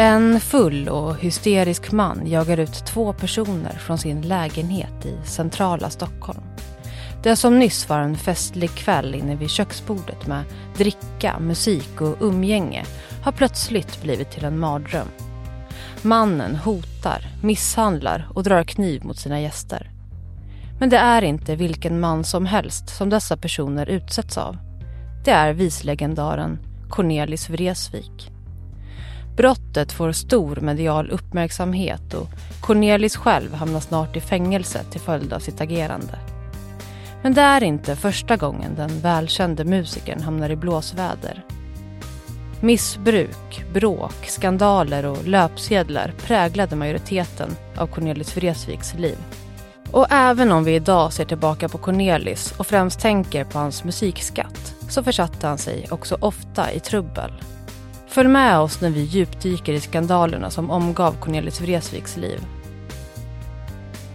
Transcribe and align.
En 0.00 0.40
full 0.40 0.88
och 0.88 1.16
hysterisk 1.16 1.92
man 1.92 2.26
jagar 2.26 2.58
ut 2.58 2.86
två 2.86 3.12
personer 3.12 3.72
från 3.72 3.98
sin 3.98 4.22
lägenhet 4.22 5.06
i 5.06 5.16
centrala 5.24 5.90
Stockholm. 5.90 6.40
Det 7.22 7.36
som 7.36 7.58
nyss 7.58 7.88
var 7.88 7.98
en 7.98 8.16
festlig 8.16 8.70
kväll 8.70 9.14
inne 9.14 9.36
vid 9.36 9.50
köksbordet 9.50 10.26
med 10.26 10.44
dricka, 10.76 11.38
musik 11.40 12.00
och 12.00 12.16
umgänge 12.20 12.84
har 13.22 13.32
plötsligt 13.32 14.02
blivit 14.02 14.30
till 14.30 14.44
en 14.44 14.58
mardröm. 14.58 15.08
Mannen 16.02 16.56
hotar, 16.56 17.26
misshandlar 17.42 18.28
och 18.34 18.42
drar 18.42 18.64
kniv 18.64 19.04
mot 19.04 19.18
sina 19.18 19.40
gäster. 19.40 19.90
Men 20.78 20.88
det 20.88 20.98
är 20.98 21.22
inte 21.22 21.56
vilken 21.56 22.00
man 22.00 22.24
som 22.24 22.46
helst 22.46 22.88
som 22.88 23.10
dessa 23.10 23.36
personer 23.36 23.86
utsätts 23.86 24.38
av. 24.38 24.56
Det 25.24 25.30
är 25.30 25.52
vislegendaren 25.52 26.58
Cornelis 26.88 27.50
Vreeswijk. 27.50 28.39
Brottet 29.36 29.92
får 29.92 30.12
stor 30.12 30.56
medial 30.56 31.10
uppmärksamhet 31.10 32.14
och 32.14 32.28
Cornelis 32.60 33.16
själv 33.16 33.54
hamnar 33.54 33.80
snart 33.80 34.16
i 34.16 34.20
fängelse 34.20 34.84
till 34.90 35.00
följd 35.00 35.32
av 35.32 35.38
sitt 35.38 35.60
agerande. 35.60 36.18
Men 37.22 37.34
det 37.34 37.40
är 37.40 37.62
inte 37.62 37.96
första 37.96 38.36
gången 38.36 38.74
den 38.76 39.00
välkände 39.00 39.64
musikern 39.64 40.20
hamnar 40.20 40.50
i 40.50 40.56
blåsväder. 40.56 41.44
Missbruk, 42.60 43.64
bråk, 43.72 44.26
skandaler 44.26 45.06
och 45.06 45.26
löpsedlar 45.26 46.12
präglade 46.18 46.76
majoriteten 46.76 47.50
av 47.76 47.86
Cornelis 47.86 48.36
Vreeswijks 48.36 48.94
liv. 48.94 49.18
Och 49.90 50.06
även 50.10 50.52
om 50.52 50.64
vi 50.64 50.74
idag 50.74 51.12
ser 51.12 51.24
tillbaka 51.24 51.68
på 51.68 51.78
Cornelis 51.78 52.54
och 52.56 52.66
främst 52.66 53.00
tänker 53.00 53.44
på 53.44 53.58
hans 53.58 53.84
musikskatt 53.84 54.74
så 54.88 55.02
försatte 55.02 55.46
han 55.46 55.58
sig 55.58 55.86
också 55.90 56.16
ofta 56.20 56.72
i 56.72 56.80
trubbel. 56.80 57.32
Följ 58.10 58.28
med 58.28 58.58
oss 58.58 58.80
när 58.80 58.90
vi 58.90 59.00
djupdyker 59.00 59.72
i 59.72 59.80
skandalerna 59.80 60.50
som 60.50 60.70
omgav 60.70 61.16
Cornelis 61.20 61.60
Vreeswijks 61.60 62.16
liv. 62.16 62.40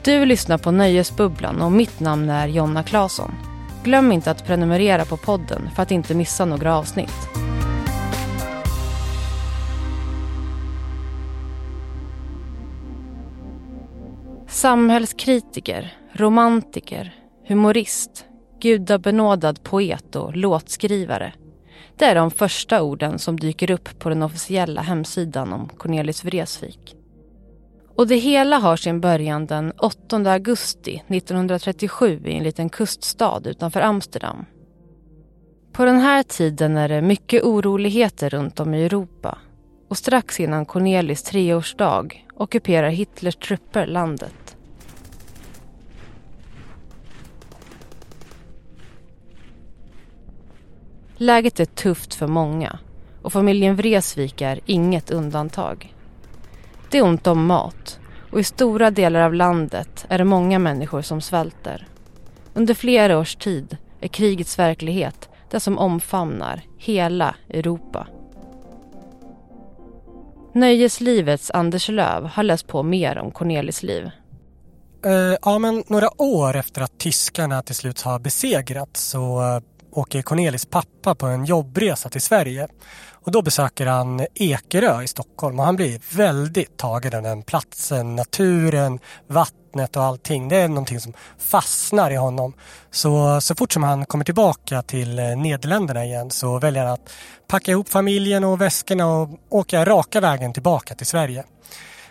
Du 0.03 0.25
lyssnar 0.25 0.57
på 0.57 0.71
Nöjesbubblan 0.71 1.61
och 1.61 1.71
mitt 1.71 1.99
namn 1.99 2.29
är 2.29 2.47
Jonna 2.47 2.83
Claesson. 2.83 3.31
Glöm 3.83 4.11
inte 4.11 4.31
att 4.31 4.45
prenumerera 4.45 5.05
på 5.05 5.17
podden 5.17 5.69
för 5.75 5.83
att 5.83 5.91
inte 5.91 6.15
missa 6.15 6.45
några 6.45 6.77
avsnitt. 6.77 7.29
Samhällskritiker, 14.47 15.97
romantiker, 16.13 17.15
humorist, 17.47 18.25
gudabenådad 18.61 19.63
poet 19.63 20.15
och 20.15 20.35
låtskrivare. 20.35 21.33
Det 21.97 22.05
är 22.05 22.15
de 22.15 22.31
första 22.31 22.81
orden 22.81 23.19
som 23.19 23.39
dyker 23.39 23.71
upp 23.71 23.99
på 23.99 24.09
den 24.09 24.23
officiella 24.23 24.81
hemsidan 24.81 25.53
om 25.53 25.69
Cornelis 25.69 26.25
Vreeswijk. 26.25 26.95
Och 27.95 28.07
det 28.07 28.15
hela 28.15 28.57
har 28.57 28.77
sin 28.77 29.01
början 29.01 29.45
den 29.45 29.71
8 29.71 30.31
augusti 30.31 31.03
1937 31.07 32.21
i 32.25 32.33
en 32.33 32.43
liten 32.43 32.69
kuststad 32.69 33.41
utanför 33.45 33.81
Amsterdam. 33.81 34.45
På 35.71 35.85
den 35.85 35.99
här 35.99 36.23
tiden 36.23 36.77
är 36.77 36.89
det 36.89 37.01
mycket 37.01 37.43
oroligheter 37.43 38.29
runt 38.29 38.59
om 38.59 38.73
i 38.73 38.85
Europa 38.85 39.37
och 39.89 39.97
strax 39.97 40.39
innan 40.39 40.65
Cornelis 40.65 41.23
treårsdag 41.23 42.07
ockuperar 42.33 42.89
Hitlers 42.89 43.35
trupper 43.35 43.85
landet. 43.87 44.44
Läget 51.17 51.59
är 51.59 51.65
tufft 51.65 52.13
för 52.13 52.27
många 52.27 52.79
och 53.21 53.33
familjen 53.33 53.75
Vreeswijk 53.75 54.41
är 54.41 54.59
inget 54.65 55.11
undantag. 55.11 55.93
Det 56.91 56.97
är 56.97 57.03
ont 57.03 57.27
om 57.27 57.45
mat 57.45 57.99
och 58.31 58.39
i 58.39 58.43
stora 58.43 58.91
delar 58.91 59.21
av 59.21 59.33
landet 59.33 60.05
är 60.09 60.17
det 60.17 60.23
många 60.23 60.59
människor 60.59 61.01
som 61.01 61.21
svälter. 61.21 61.87
Under 62.53 62.73
flera 62.73 63.19
års 63.19 63.35
tid 63.35 63.77
är 64.01 64.07
krigets 64.07 64.59
verklighet 64.59 65.29
det 65.49 65.59
som 65.59 65.77
omfamnar 65.77 66.61
hela 66.77 67.35
Europa. 67.49 68.07
Nöjeslivets 70.53 71.51
Anders 71.51 71.89
Löv 71.89 72.25
har 72.25 72.43
läst 72.43 72.67
på 72.67 72.83
mer 72.83 73.17
om 73.17 73.31
Cornelis 73.31 73.83
liv. 73.83 74.11
Uh, 75.05 75.35
ja, 75.41 75.59
men 75.59 75.83
några 75.87 76.21
år 76.21 76.55
efter 76.55 76.81
att 76.81 76.99
tyskarna 76.99 77.61
till 77.61 77.75
slut 77.75 78.01
har 78.01 78.19
besegrats 78.19 79.09
så 79.09 79.41
eh, 79.41 79.59
åker 79.97 80.21
Cornelis 80.21 80.65
pappa 80.65 81.15
på 81.15 81.25
en 81.25 81.45
jobbresa 81.45 82.09
till 82.09 82.21
Sverige. 82.21 82.67
Och 83.11 83.31
då 83.31 83.41
besöker 83.41 83.85
han 83.85 84.25
Ekerö 84.35 85.01
i 85.01 85.07
Stockholm 85.07 85.59
och 85.59 85.65
han 85.65 85.75
blir 85.75 86.15
väldigt 86.15 86.77
tagen 86.77 87.15
av 87.15 87.23
den 87.23 87.43
platsen, 87.43 88.15
naturen, 88.15 88.99
vattnet 89.27 89.95
och 89.95 90.03
allting. 90.03 90.49
Det 90.49 90.55
är 90.55 90.67
någonting 90.67 90.99
som 90.99 91.13
fastnar 91.37 92.11
i 92.11 92.15
honom. 92.15 92.53
Så, 92.91 93.41
så 93.41 93.55
fort 93.55 93.73
som 93.73 93.83
han 93.83 94.05
kommer 94.05 94.25
tillbaka 94.25 94.81
till 94.81 95.19
eh, 95.19 95.37
Nederländerna 95.37 96.05
igen 96.05 96.31
så 96.31 96.59
väljer 96.59 96.83
han 96.83 96.93
att 96.93 97.13
packa 97.47 97.71
ihop 97.71 97.89
familjen 97.89 98.43
och 98.43 98.61
väskorna 98.61 99.07
och 99.07 99.29
åka 99.49 99.85
raka 99.85 100.21
vägen 100.21 100.53
tillbaka 100.53 100.95
till 100.95 101.07
Sverige. 101.07 101.43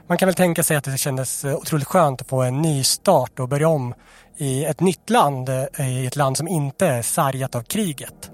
Man 0.07 0.19
kan 0.19 0.27
väl 0.27 0.35
tänka 0.35 0.63
sig 0.63 0.77
att 0.77 0.85
det 0.85 0.99
kändes 0.99 1.45
eh, 1.45 1.55
otroligt 1.55 1.89
skönt 1.89 2.21
att 2.21 2.29
få 2.29 2.43
en 2.43 2.63
ny 2.63 2.85
start 2.85 3.41
och 3.41 3.49
börja 3.49 3.69
om 3.69 3.95
i 4.37 4.65
ett 4.65 4.81
nytt 4.81 5.11
land, 5.11 5.49
eh, 5.49 5.89
i 5.89 6.07
ett 6.07 6.17
land 6.17 6.37
som 6.37 6.49
inte 6.49 6.87
är 6.87 7.03
sargat 7.03 7.55
av 7.55 7.63
kriget. 7.63 8.31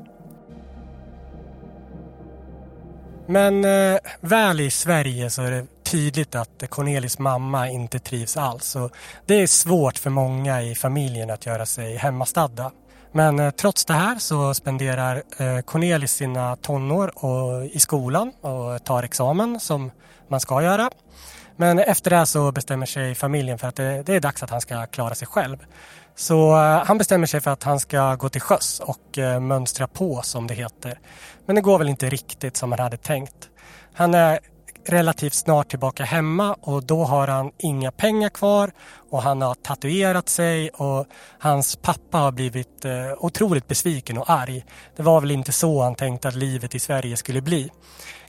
Men 3.27 3.65
eh, 3.65 3.99
väl 4.21 4.61
i 4.61 4.71
Sverige 4.71 5.31
så 5.31 5.43
är 5.43 5.51
det 5.51 5.67
tydligt 5.83 6.35
att 6.35 6.63
Cornelis 6.69 7.19
mamma 7.19 7.69
inte 7.69 7.99
trivs 7.99 8.37
alls. 8.37 8.77
Och 8.77 8.91
det 9.27 9.35
är 9.35 9.47
svårt 9.47 9.99
för 9.99 10.11
många 10.11 10.63
i 10.63 10.75
familjen 10.75 11.31
att 11.31 11.47
göra 11.47 11.67
sig 11.67 11.97
hemmastadda. 11.97 12.71
Men 13.13 13.53
trots 13.53 13.85
det 13.85 13.93
här 13.95 14.19
så 14.19 14.55
spenderar 14.55 15.23
Cornelis 15.63 16.13
sina 16.13 16.57
tonår 16.57 17.25
och, 17.25 17.65
i 17.65 17.81
skolan 17.81 18.33
och 18.41 18.85
tar 18.85 19.03
examen 19.03 19.61
som 19.61 19.91
man 20.29 20.41
ska 20.41 20.63
göra. 20.63 20.91
Men 21.61 21.79
efter 21.79 22.11
det 22.11 22.27
så 22.27 22.53
bestämmer 22.53 22.87
sig 22.87 23.15
familjen 23.15 23.59
för 23.59 23.69
att 23.69 23.77
det, 23.77 24.03
det 24.03 24.15
är 24.15 24.21
dags 24.21 24.43
att 24.43 24.51
han 24.51 24.61
ska 24.61 24.87
klara 24.87 25.15
sig 25.15 25.29
själv. 25.29 25.57
Så 26.15 26.57
eh, 26.57 26.85
han 26.85 26.99
bestämmer 26.99 27.27
sig 27.27 27.41
för 27.41 27.51
att 27.51 27.63
han 27.63 27.81
ska 27.81 28.15
gå 28.15 28.29
till 28.29 28.41
sjöss 28.41 28.81
och 28.81 29.19
eh, 29.19 29.41
mönstra 29.41 29.87
på 29.87 30.23
som 30.23 30.47
det 30.47 30.55
heter. 30.55 30.99
Men 31.47 31.57
det 31.57 31.63
går 31.63 31.79
väl 31.79 31.89
inte 31.89 32.09
riktigt 32.09 32.57
som 32.57 32.73
han 32.73 32.81
hade 32.81 32.97
tänkt. 32.97 33.49
Han 33.95 34.15
är 34.15 34.39
relativt 34.87 35.35
snart 35.35 35.69
tillbaka 35.69 36.05
hemma 36.05 36.55
och 36.61 36.85
då 36.85 37.05
har 37.05 37.29
han 37.29 37.51
inga 37.59 37.93
pengar 37.93 38.29
kvar 38.29 38.71
och 39.11 39.23
han 39.23 39.43
har 39.43 39.55
tatuerat 39.55 40.29
sig 40.29 40.71
och 40.71 41.07
hans 41.39 41.77
pappa 41.77 42.19
har 42.19 42.33
blivit 42.33 42.85
eh, 42.85 43.13
otroligt 43.19 43.69
besviken 43.69 44.19
och 44.19 44.31
arg. 44.31 44.65
Det 44.97 45.03
var 45.03 45.21
väl 45.21 45.31
inte 45.31 45.53
så 45.53 45.83
han 45.83 45.95
tänkte 45.95 46.29
att 46.29 46.35
livet 46.35 46.75
i 46.75 46.79
Sverige 46.79 47.17
skulle 47.17 47.41
bli. 47.41 47.71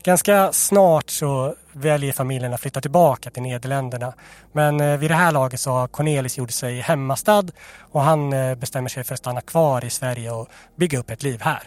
Ganska 0.03 0.51
snart 0.51 1.09
så 1.09 1.55
väljer 1.73 2.13
familjen 2.13 2.53
att 2.53 2.61
flytta 2.61 2.81
tillbaka 2.81 3.29
till 3.29 3.43
Nederländerna. 3.43 4.13
Men 4.51 4.81
eh, 4.81 4.97
vid 4.97 5.11
det 5.11 5.15
här 5.15 5.31
laget 5.31 5.59
så 5.59 5.71
har 5.71 5.87
Cornelis 5.87 6.37
gjort 6.37 6.51
sig 6.51 6.79
hemmastad 6.79 7.43
och 7.91 8.01
han 8.01 8.33
eh, 8.33 8.55
bestämmer 8.55 8.89
sig 8.89 9.03
för 9.03 9.13
att 9.13 9.19
stanna 9.19 9.41
kvar 9.41 9.85
i 9.85 9.89
Sverige 9.89 10.31
och 10.31 10.47
bygga 10.75 10.99
upp 10.99 11.09
ett 11.09 11.23
liv 11.23 11.41
här. 11.41 11.63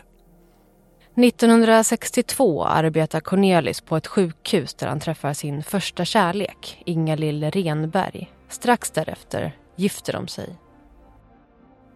1962 1.17 2.65
arbetar 2.65 3.21
Cornelis 3.21 3.81
på 3.81 3.97
ett 3.97 4.07
sjukhus 4.07 4.75
där 4.75 4.87
han 4.87 5.01
träffar 5.01 5.33
sin 5.33 5.63
första 5.63 6.05
kärlek, 6.05 6.83
Inga-Lill 6.87 7.51
Renberg. 7.51 8.33
Strax 8.49 8.91
därefter 8.91 9.57
gifter 9.77 10.13
de 10.13 10.29
sig. 10.29 10.59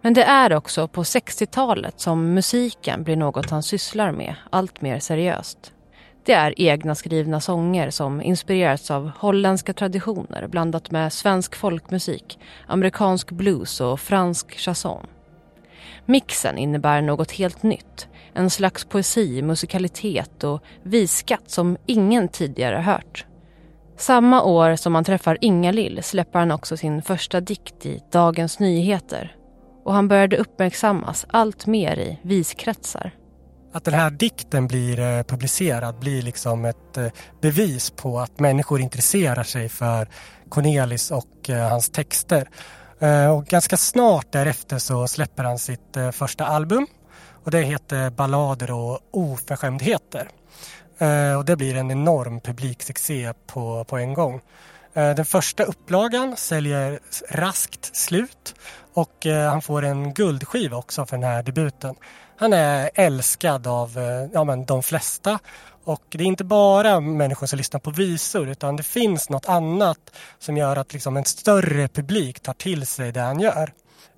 Men 0.03 0.15
det 0.15 0.25
är 0.25 0.53
också 0.53 0.89
på 0.89 1.03
60-talet 1.03 2.01
som 2.01 2.35
musiken 2.35 3.05
blir 3.05 3.17
något 3.17 3.51
han 3.51 3.63
sysslar 3.63 4.13
med 4.13 4.35
allt 4.51 4.81
mer 4.81 4.99
seriöst. 4.99 5.73
Det 6.29 6.35
är 6.35 6.55
egna 6.57 6.95
skrivna 6.95 7.41
sånger 7.41 7.91
som 7.91 8.23
inspirerats 8.23 8.91
av 8.91 9.11
holländska 9.19 9.73
traditioner 9.73 10.47
blandat 10.47 10.91
med 10.91 11.13
svensk 11.13 11.57
folkmusik, 11.57 12.39
amerikansk 12.67 13.31
blues 13.31 13.81
och 13.81 14.01
fransk 14.01 14.59
chanson. 14.59 15.07
Mixen 16.05 16.59
innebär 16.59 17.03
något 17.03 17.31
helt 17.31 17.63
nytt. 17.63 18.09
En 18.35 18.51
slags 18.51 18.85
poesi, 18.85 19.43
musikalitet 19.43 20.45
och 20.45 20.63
visskatt 20.83 21.51
som 21.51 21.77
ingen 21.87 22.29
tidigare 22.29 22.77
hört. 22.77 23.27
Samma 23.97 24.43
år 24.43 24.77
som 24.77 24.95
han 24.95 25.05
träffar 25.05 25.39
Inga-Lill 25.41 26.03
släpper 26.03 26.39
han 26.39 26.51
också 26.51 26.77
sin 26.77 27.03
första 27.03 27.41
dikt 27.41 27.87
i 27.87 28.03
Dagens 28.13 28.59
Nyheter. 28.59 29.37
Och 29.85 29.95
han 29.95 30.09
började 30.09 30.37
uppmärksammas 30.37 31.27
allt 31.29 31.67
mer 31.67 31.99
i 31.99 32.19
viskretsar. 32.23 33.18
Att 33.73 33.85
den 33.85 33.95
här 33.95 34.11
dikten 34.11 34.67
blir 34.67 35.01
eh, 35.01 35.23
publicerad 35.23 35.99
blir 35.99 36.23
liksom 36.23 36.65
ett 36.65 36.97
eh, 36.97 37.09
bevis 37.41 37.91
på 37.91 38.21
att 38.21 38.39
människor 38.39 38.81
intresserar 38.81 39.43
sig 39.43 39.69
för 39.69 40.09
Cornelis 40.49 41.11
och 41.11 41.51
eh, 41.51 41.69
hans 41.69 41.91
texter. 41.91 42.49
Och 43.37 43.47
ganska 43.47 43.77
snart 43.77 44.33
därefter 44.33 44.79
så 44.79 45.09
släpper 45.09 45.45
han 45.45 45.59
sitt 45.59 45.97
första 46.13 46.47
album 46.47 46.87
och 47.45 47.51
det 47.51 47.63
heter 47.63 48.11
Ballader 48.11 48.71
och 48.71 49.01
oförskämdheter. 49.11 50.29
Och 51.39 51.45
det 51.45 51.57
blir 51.57 51.77
en 51.77 51.91
enorm 51.91 52.41
publiksuccé 52.41 53.33
på, 53.47 53.85
på 53.85 53.99
en 53.99 54.15
gång. 54.15 54.41
Den 54.93 55.25
första 55.25 55.63
upplagan 55.63 56.37
säljer 56.37 56.99
raskt 57.31 57.97
slut 57.97 58.55
och 58.95 59.27
han 59.51 59.63
får 59.63 59.85
en 59.85 60.15
guldskiva 60.15 60.77
också 60.77 61.07
för 61.07 61.17
den 61.17 61.31
här 61.31 61.43
debuten. 61.43 61.95
Han 62.41 62.53
är 62.53 62.91
älskad 62.95 63.67
av 63.67 63.99
eh, 63.99 64.31
ja, 64.33 64.45
men 64.45 64.65
de 64.65 64.83
flesta. 64.83 65.39
Och 65.85 66.03
det 66.09 66.25
är 66.25 66.27
inte 66.27 66.45
bara 66.45 67.01
människor 67.01 67.47
som 67.47 67.57
lyssnar 67.57 67.81
på 67.81 67.91
visor 67.91 68.49
utan 68.49 68.77
det 68.77 68.83
finns 68.83 69.31
något 69.31 69.49
annat 69.49 69.99
som 70.39 70.57
gör 70.57 70.77
att 70.77 70.93
liksom 70.93 71.17
en 71.17 71.25
större 71.25 71.89
publik 71.89 72.41
tar 72.41 72.53
till 72.53 72.87
sig 72.87 73.13
det 73.13 73.21
han 73.21 73.41
gör. 73.41 73.73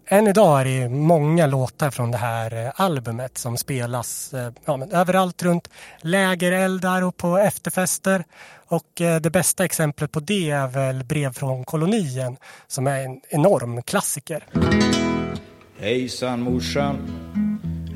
Än 0.07 0.27
idag 0.27 0.61
är 0.61 0.65
det 0.65 0.89
många 0.89 1.47
låtar 1.47 1.91
från 1.91 2.11
det 2.11 2.19
här 2.19 2.67
eh, 2.67 2.73
albumet 2.75 3.39
som 3.39 3.57
spelas 3.57 4.35
eh, 4.35 4.53
ja, 4.65 4.77
men 4.77 4.93
överallt 4.93 5.43
runt 5.43 5.69
lägereldar 6.01 7.03
och 7.03 7.17
på 7.17 7.39
efterfester. 7.39 8.25
Och 8.67 8.91
det 8.95 9.33
bästa 9.33 9.65
exemplet 9.65 10.13
på 10.13 10.21
det 10.21 10.51
är 10.51 10.69
väl 10.69 11.05
Brev 11.05 11.33
från 11.33 11.65
kolonien 11.65 12.37
som 12.67 12.87
är 12.87 13.05
en 13.05 13.21
enorm 13.29 13.83
klassiker. 13.83 14.47
Hejsan 15.79 16.43
morsan 16.43 17.09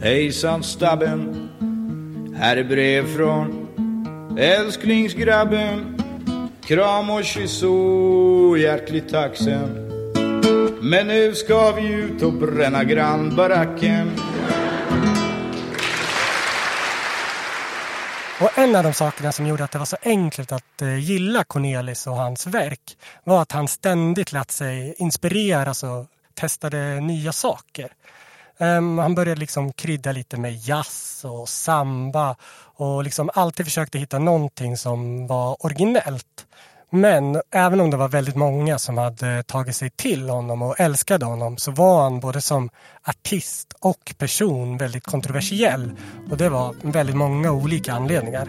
Hejsan 0.04 0.62
stabben, 0.62 1.48
här 2.36 2.56
är 2.56 2.64
brev 2.64 3.16
från 3.16 3.68
älsklingsgrabben. 4.38 6.02
Kram 6.66 7.10
och 7.10 7.24
kyss 7.24 7.62
och 7.62 8.58
hjärtligt 8.58 9.08
tacksam. 9.08 9.70
Men 10.80 11.06
nu 11.06 11.34
ska 11.34 11.72
vi 11.72 11.92
ut 11.92 12.22
och 12.22 12.32
bränna 12.32 12.84
grannbaracken. 12.84 14.10
Och 18.40 18.58
en 18.58 18.76
av 18.76 18.82
de 18.82 18.92
sakerna 18.92 19.32
som 19.32 19.46
gjorde 19.46 19.64
att 19.64 19.72
det 19.72 19.78
var 19.78 19.86
så 19.86 19.96
enkelt 20.02 20.52
att 20.52 20.82
eh, 20.82 20.98
gilla 20.98 21.44
Cornelis 21.44 22.06
och 22.06 22.16
hans 22.16 22.46
verk 22.46 22.96
var 23.24 23.42
att 23.42 23.52
han 23.52 23.68
ständigt 23.68 24.32
lät 24.32 24.50
sig 24.50 24.94
inspireras 24.98 25.82
och 25.82 26.06
testade 26.34 27.00
nya 27.00 27.32
saker. 27.32 27.88
Um, 28.58 28.98
han 28.98 29.14
började 29.14 29.40
liksom 29.40 29.72
krydda 29.72 30.12
lite 30.12 30.36
med 30.36 30.54
jazz 30.54 31.24
och 31.24 31.48
samba 31.48 32.36
och 32.76 33.04
liksom 33.04 33.30
alltid 33.34 33.66
försökte 33.66 33.98
hitta 33.98 34.18
någonting 34.18 34.76
som 34.76 35.26
var 35.26 35.64
originellt. 35.64 36.46
Men 36.90 37.40
även 37.50 37.80
om 37.80 37.90
det 37.90 37.96
var 37.96 38.08
väldigt 38.08 38.36
många 38.36 38.78
som 38.78 38.98
hade 38.98 39.42
tagit 39.42 39.76
sig 39.76 39.90
till 39.90 40.28
honom 40.28 40.62
och 40.62 40.80
älskade 40.80 41.24
honom 41.24 41.56
så 41.56 41.70
var 41.70 42.02
han 42.02 42.20
både 42.20 42.40
som 42.40 42.70
artist 43.02 43.74
och 43.80 44.14
person 44.18 44.78
väldigt 44.78 45.04
kontroversiell. 45.04 45.92
Och 46.30 46.36
det 46.36 46.48
var 46.48 46.74
väldigt 46.82 47.16
många 47.16 47.52
olika 47.52 47.92
anledningar. 47.92 48.48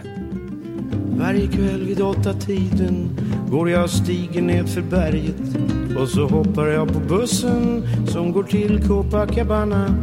Varje 1.18 1.46
kväll 1.46 1.84
vid 1.86 2.00
åtta 2.00 2.32
tiden 2.32 3.10
går 3.50 3.70
jag 3.70 3.90
stigen 3.90 4.46
ned 4.46 4.68
för 4.68 4.82
berget 4.82 5.56
och 5.98 6.08
så 6.08 6.26
hoppar 6.26 6.66
jag 6.66 6.88
på 6.92 6.98
bussen 6.98 7.82
som 8.06 8.32
går 8.32 8.42
till 8.42 8.88
Copacabana. 8.88 9.98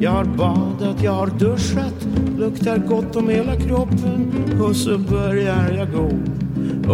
Jag 0.00 0.10
har 0.10 0.24
badat, 0.24 1.02
jag 1.02 1.12
har 1.12 1.26
duschat, 1.38 2.06
luktar 2.38 2.78
gott 2.78 3.16
om 3.16 3.28
hela 3.28 3.56
kroppen 3.56 4.32
och 4.62 4.76
så 4.76 4.98
börjar 4.98 5.72
jag 5.78 5.92
gå 5.92 6.10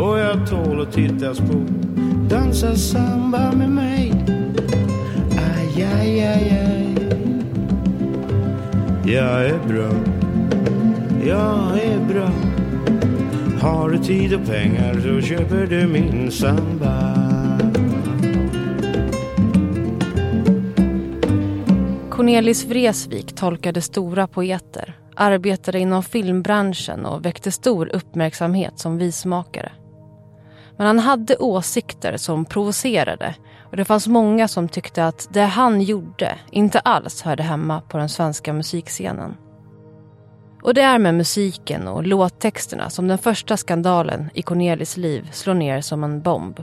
och 0.01 0.19
jag 0.19 0.49
tål 0.51 0.81
att 0.83 0.93
tittas 0.93 1.39
på. 1.39 1.65
Dansa 2.31 2.75
samba 2.75 3.53
med 3.53 3.71
mig. 3.71 4.13
Aj, 5.31 5.89
aj, 6.01 6.21
aj, 6.21 6.61
aj. 6.67 6.89
Jag 9.05 9.47
är 9.47 9.59
bra. 9.69 9.91
Jag 11.25 11.79
är 11.85 11.99
bra. 12.09 12.58
Har 13.61 13.91
du 13.91 13.99
tid 13.99 14.35
och 14.35 14.47
pengar 14.47 14.95
så 14.95 15.27
köper 15.27 15.67
du 15.67 15.87
min 15.87 16.31
samba. 16.31 17.15
Cornelis 22.11 22.65
Vreeswijk 22.65 23.35
tolkade 23.35 23.81
stora 23.81 24.27
poeter, 24.27 24.97
arbetade 25.17 25.79
inom 25.79 26.03
filmbranschen 26.03 27.07
och 27.07 27.25
väckte 27.25 27.53
stor 27.53 27.91
uppmärksamhet 27.95 28.79
som 28.79 28.99
vismakare. 28.99 29.73
Men 30.77 30.87
han 30.87 30.99
hade 30.99 31.37
åsikter 31.37 32.17
som 32.17 32.45
provocerade 32.45 33.35
och 33.71 33.77
det 33.77 33.85
fanns 33.85 34.07
många 34.07 34.49
som 34.49 34.69
tyckte 34.69 35.07
att 35.07 35.29
det 35.33 35.45
han 35.45 35.83
gjorde 35.83 36.39
inte 36.51 36.81
alls 36.81 37.23
hörde 37.23 37.43
hemma 37.43 37.81
på 37.81 37.99
den 37.99 38.09
svenska 38.09 38.53
musikscenen. 38.53 39.37
Och 40.69 40.75
det 40.75 40.83
är 40.83 40.99
med 40.99 41.15
musiken 41.15 41.89
och 41.89 42.07
låttexterna 42.07 42.91
som 42.91 43.09
den 43.09 43.19
första 43.19 43.57
skandalen 43.57 44.31
i 44.35 44.43
Cornelis 44.43 44.97
liv 44.97 45.29
slår 45.33 45.55
ner 45.55 45.81
som 45.81 46.05
en 46.05 46.23
bomb. 46.23 46.61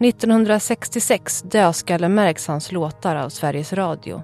1966 0.00 1.42
dödskallemärks 1.42 2.46
hans 2.46 2.72
låtar 2.72 3.16
av 3.16 3.28
Sveriges 3.28 3.72
Radio. 3.72 4.22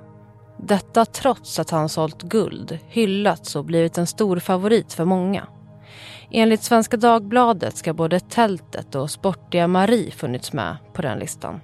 Detta 0.62 1.04
trots 1.04 1.58
att 1.58 1.70
han 1.70 1.88
sålt 1.88 2.22
guld, 2.22 2.78
hyllats 2.88 3.56
och 3.56 3.64
blivit 3.64 3.98
en 3.98 4.06
stor 4.06 4.38
favorit 4.38 4.92
för 4.92 5.04
många. 5.04 5.46
Enligt 6.30 6.62
Svenska 6.62 6.96
Dagbladet 6.96 7.76
ska 7.76 7.94
både 7.94 8.20
Tältet 8.20 8.94
och 8.94 9.10
Sportiga 9.10 9.68
Marie 9.68 10.10
funnits 10.10 10.52
med 10.52 10.76
på 10.94 11.02
den 11.02 11.18
listan. 11.18 11.60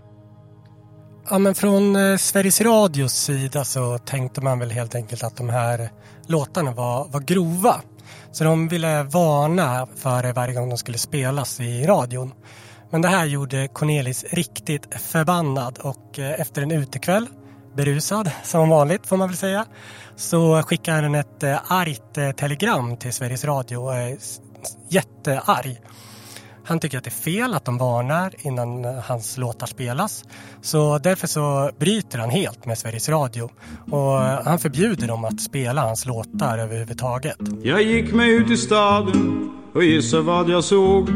Ja, 1.31 1.39
men 1.39 1.55
från 1.55 1.97
eh, 1.97 2.17
Sveriges 2.17 2.61
Radios 2.61 3.13
sida 3.13 3.65
så 3.65 3.99
tänkte 3.99 4.41
man 4.41 4.59
väl 4.59 4.71
helt 4.71 4.95
enkelt 4.95 5.25
att 5.25 5.37
de 5.37 5.49
här 5.49 5.91
låtarna 6.31 6.73
var, 6.73 7.09
var 7.09 7.21
grova. 7.21 7.81
Så 8.33 8.45
de 8.45 8.69
ville 8.69 9.03
varna 9.03 9.87
för 9.97 10.23
det 10.23 10.33
varje 10.33 10.55
gång 10.55 10.69
de 10.69 10.79
skulle 10.79 10.99
spelas 10.99 11.61
i 11.61 11.87
radion. 11.87 12.33
Men 12.91 13.03
det 13.03 13.09
här 13.09 13.25
gjorde 13.25 13.69
Cornelis 13.69 14.25
riktigt 14.31 14.95
förbannad 15.01 15.79
och 15.79 16.19
eh, 16.19 16.41
efter 16.41 16.63
en 16.63 16.71
utekväll, 16.71 17.27
berusad 17.77 18.31
som 18.45 18.69
vanligt 18.69 19.07
får 19.07 19.17
man 19.17 19.29
väl 19.29 19.37
säga, 19.37 19.67
så 20.17 20.63
skickade 20.63 21.03
han 21.03 21.15
ett 21.15 21.43
eh, 21.43 21.73
argt 21.73 22.19
eh, 22.19 22.31
telegram 22.31 22.97
till 22.97 23.13
Sveriges 23.13 23.45
Radio. 23.45 23.91
Jättearg. 24.89 25.81
Han 26.65 26.81
tycker 26.81 26.99
att 26.99 27.05
det 27.05 27.09
är 27.09 27.23
fel 27.23 27.55
att 27.55 27.65
de 27.65 27.79
varnar 27.79 28.35
innan 28.39 28.85
eh, 28.85 28.95
hans 28.95 29.39
låtar 29.39 29.67
spelas. 29.67 30.25
Så 30.63 30.99
därför 30.99 31.27
så 31.27 31.71
bryter 31.79 32.19
han 32.19 32.31
helt 32.31 32.67
med 32.67 32.79
Sveriges 32.79 33.09
Radio 33.09 33.51
och 33.91 34.23
eh, 34.23 34.41
han 34.45 34.59
förbjuder 34.59 35.09
dem 35.09 35.25
att 35.25 35.41
spela 35.41 35.83
hans 35.83 36.07
låtar 36.07 36.59
överhuvudtaget. 36.59 37.37
Jag 37.63 37.83
gick 37.83 38.15
mig 38.15 38.31
ut 38.31 38.51
i 38.51 38.57
staden 38.57 39.51
och 39.75 39.85
gissa 39.85 40.21
vad 40.21 40.49
jag 40.49 40.65
såg. 40.65 41.09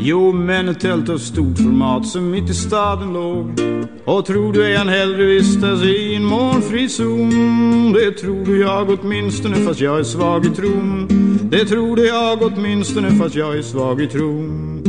Jo, 0.00 0.32
men 0.32 0.68
ett 0.68 0.80
tält 0.80 1.08
av 1.08 1.18
stort 1.18 1.56
format 1.58 2.06
som 2.06 2.30
mitt 2.30 2.50
i 2.50 2.54
staden 2.54 3.12
låg. 3.12 3.60
Och 4.04 4.26
tror 4.26 4.52
du 4.52 4.76
han 4.76 4.88
hellre 4.88 5.24
vistas 5.24 5.82
i 5.82 6.14
en 6.14 6.24
molnfri 6.24 6.88
zon? 6.88 7.92
Det 7.92 8.10
tror 8.10 8.44
du 8.44 8.60
jag 8.60 8.90
åtminstone 8.90 9.56
fast 9.56 9.80
jag 9.80 9.98
är 9.98 10.04
svag 10.04 10.46
i 10.46 10.50
tron. 10.50 11.08
Det 11.50 11.64
tror 11.64 11.96
du 11.96 12.06
jag 12.06 12.42
åtminstone 12.42 13.10
fast 13.10 13.34
jag 13.34 13.58
är 13.58 13.62
svag 13.62 14.00
i 14.00 14.08
tron. 14.08 14.82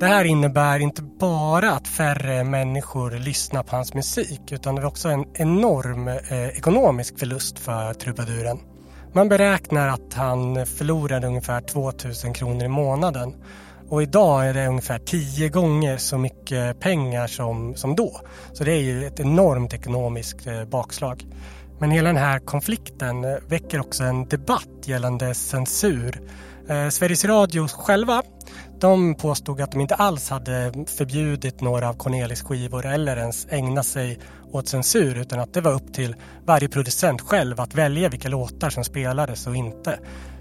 Det 0.00 0.06
här 0.06 0.24
innebär 0.24 0.78
inte 0.78 1.02
bara 1.02 1.70
att 1.70 1.88
färre 1.88 2.44
människor 2.44 3.10
lyssnar 3.10 3.62
på 3.62 3.76
hans 3.76 3.94
musik 3.94 4.52
utan 4.52 4.74
det 4.74 4.82
är 4.82 4.86
också 4.86 5.08
en 5.08 5.24
enorm 5.34 6.08
eh, 6.08 6.48
ekonomisk 6.48 7.18
förlust 7.18 7.58
för 7.58 7.94
trubaduren. 7.94 8.58
Man 9.12 9.28
beräknar 9.28 9.88
att 9.88 10.14
han 10.14 10.66
förlorade 10.66 11.26
ungefär 11.26 11.60
2000 11.60 12.32
kronor 12.32 12.64
i 12.64 12.68
månaden 12.68 13.34
och 13.88 14.02
idag 14.02 14.48
är 14.48 14.54
det 14.54 14.66
ungefär 14.66 14.98
tio 14.98 15.48
gånger 15.48 15.96
så 15.96 16.18
mycket 16.18 16.80
pengar 16.80 17.26
som, 17.26 17.74
som 17.74 17.96
då. 17.96 18.20
Så 18.52 18.64
det 18.64 18.72
är 18.72 18.82
ju 18.82 19.06
ett 19.06 19.20
enormt 19.20 19.74
ekonomiskt 19.74 20.46
eh, 20.46 20.64
bakslag. 20.64 21.26
Men 21.78 21.90
hela 21.90 22.08
den 22.08 22.16
här 22.16 22.38
konflikten 22.38 23.24
eh, 23.24 23.36
väcker 23.48 23.80
också 23.80 24.04
en 24.04 24.28
debatt 24.28 24.68
gällande 24.84 25.34
censur. 25.34 26.20
Eh, 26.68 26.88
Sveriges 26.88 27.24
Radio 27.24 27.68
själva 27.68 28.22
de 28.80 29.14
påstod 29.14 29.60
att 29.60 29.72
de 29.72 29.80
inte 29.80 29.94
alls 29.94 30.30
hade 30.30 30.72
förbjudit 30.98 31.60
några 31.60 31.88
av 31.88 31.94
Cornelis 31.94 32.42
skivor 32.42 32.86
eller 32.86 33.16
ens 33.16 33.46
ägnat 33.50 33.86
sig 33.86 34.18
åt 34.52 34.68
censur 34.68 35.18
utan 35.18 35.40
att 35.40 35.54
det 35.54 35.60
var 35.60 35.72
upp 35.72 35.94
till 35.94 36.16
varje 36.44 36.68
producent 36.68 37.20
själv 37.20 37.60
att 37.60 37.74
välja 37.74 38.08
vilka 38.08 38.28
låtar 38.28 38.70
som 38.70 38.84
spelades 38.84 39.46
och 39.46 39.56
inte. 39.56 39.98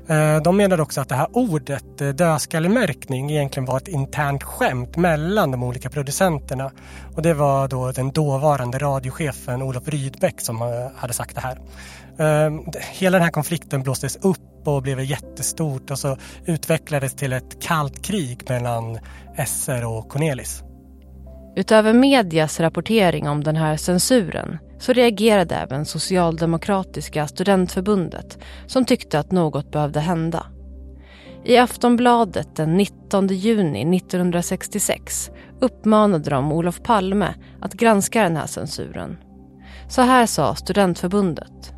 Eh, 0.07 0.41
de 0.41 0.57
menade 0.57 0.81
också 0.81 1.01
att 1.01 1.09
det 1.09 1.15
här 1.15 1.27
ordet 1.31 2.01
eh, 2.01 2.09
dödskallemärkning 2.09 3.31
egentligen 3.31 3.65
var 3.65 3.77
ett 3.77 3.87
internt 3.87 4.43
skämt 4.43 4.97
mellan 4.97 5.51
de 5.51 5.63
olika 5.63 5.89
producenterna. 5.89 6.71
Och 7.15 7.21
det 7.21 7.33
var 7.33 7.67
då 7.67 7.91
den 7.91 8.11
dåvarande 8.11 8.77
radiochefen 8.77 9.61
Olof 9.61 9.87
Rydbeck 9.87 10.41
som 10.41 10.61
eh, 10.61 10.67
hade 10.95 11.13
sagt 11.13 11.35
det 11.35 11.41
här. 11.41 11.59
Hela 12.91 13.17
den 13.17 13.23
här 13.23 13.31
konflikten 13.31 13.83
blåstes 13.83 14.15
upp 14.15 14.67
och 14.67 14.81
blev 14.81 14.99
jättestort 14.99 15.91
och 15.91 15.99
så 15.99 16.17
utvecklades 16.45 17.15
till 17.15 17.33
ett 17.33 17.61
kallt 17.61 18.05
krig 18.05 18.49
mellan 18.49 18.99
SR 19.47 19.85
och 19.85 20.09
Cornelis. 20.09 20.63
Utöver 21.55 21.93
medias 21.93 22.59
rapportering 22.59 23.29
om 23.29 23.43
den 23.43 23.55
här 23.55 23.77
censuren 23.77 24.57
så 24.85 24.93
reagerade 24.93 25.55
även 25.55 25.85
Socialdemokratiska 25.85 27.27
studentförbundet 27.27 28.37
som 28.67 28.85
tyckte 28.85 29.19
att 29.19 29.31
något 29.31 29.71
behövde 29.71 29.99
hända. 29.99 30.45
I 31.43 31.57
Aftonbladet 31.57 32.55
den 32.55 32.77
19 32.77 33.27
juni 33.27 33.97
1966 33.97 35.31
uppmanade 35.59 36.29
de 36.29 36.51
Olof 36.51 36.83
Palme 36.83 37.33
att 37.61 37.73
granska 37.73 38.23
den 38.23 38.37
här 38.37 38.47
censuren. 38.47 39.17
Så 39.89 40.01
här 40.01 40.25
sa 40.25 40.55
studentförbundet. 40.55 41.73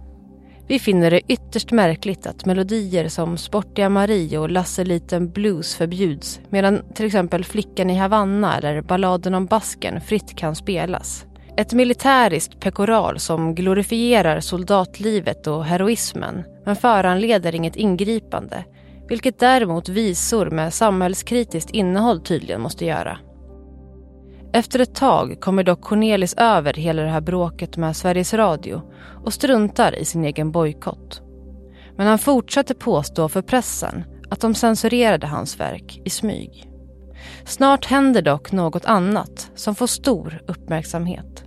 Vi 0.68 0.80
finner 0.80 1.12
det 1.12 1.22
ytterst 1.28 1.72
märkligt 1.72 2.28
att 2.28 2.46
melodier 2.46 3.10
som 3.10 3.38
Sportiga 3.38 3.90
Marie 3.90 4.38
och 4.38 4.50
Lasse 4.50 4.84
Liten 4.84 5.32
Blues 5.32 5.76
förbjuds 5.76 6.40
medan 6.50 6.82
till 6.94 7.06
exempel 7.06 7.46
Flickan 7.46 7.90
i 7.90 7.98
Havanna 7.98 8.58
eller 8.58 8.82
Balladen 8.82 9.34
om 9.34 9.46
basken 9.46 10.02
fritt 10.02 10.36
kan 10.36 10.56
spelas. 10.56 11.27
Ett 11.58 11.74
militäriskt 11.74 12.60
pekoral 12.60 13.20
som 13.20 13.56
glorifierar 13.56 14.40
soldatlivet 14.40 15.48
och 15.48 15.66
heroismen 15.66 16.44
men 16.66 16.76
föranleder 16.76 17.56
inget 17.56 17.76
ingripande 17.76 18.66
vilket 19.10 19.40
däremot 19.40 19.90
visor 19.90 20.50
med 20.50 20.74
samhällskritiskt 20.74 21.70
innehåll 21.72 22.22
tydligen 22.22 22.62
måste 22.62 22.86
göra. 22.86 23.18
Efter 24.54 24.80
ett 24.80 24.96
tag 24.96 25.38
kommer 25.42 25.64
dock 25.64 25.82
Cornelis 25.82 26.34
över 26.38 26.74
hela 26.74 27.02
det 27.02 27.10
här 27.10 27.22
bråket 27.22 27.78
med 27.78 27.96
Sveriges 27.96 28.34
Radio 28.34 28.82
och 29.26 29.34
struntar 29.34 29.96
i 29.96 30.06
sin 30.06 30.26
egen 30.26 30.52
bojkott. 30.52 31.22
Men 31.96 32.08
han 32.08 32.20
fortsätter 32.20 32.76
påstå 32.76 33.30
för 33.30 33.42
pressen 33.42 34.04
att 34.30 34.42
de 34.42 34.56
censurerade 34.56 35.28
hans 35.28 35.60
verk 35.60 36.02
i 36.06 36.10
smyg. 36.10 36.70
Snart 37.46 37.86
händer 37.86 38.22
dock 38.22 38.52
något 38.52 38.86
annat 38.86 39.52
som 39.56 39.76
får 39.76 39.88
stor 39.88 40.42
uppmärksamhet. 40.48 41.47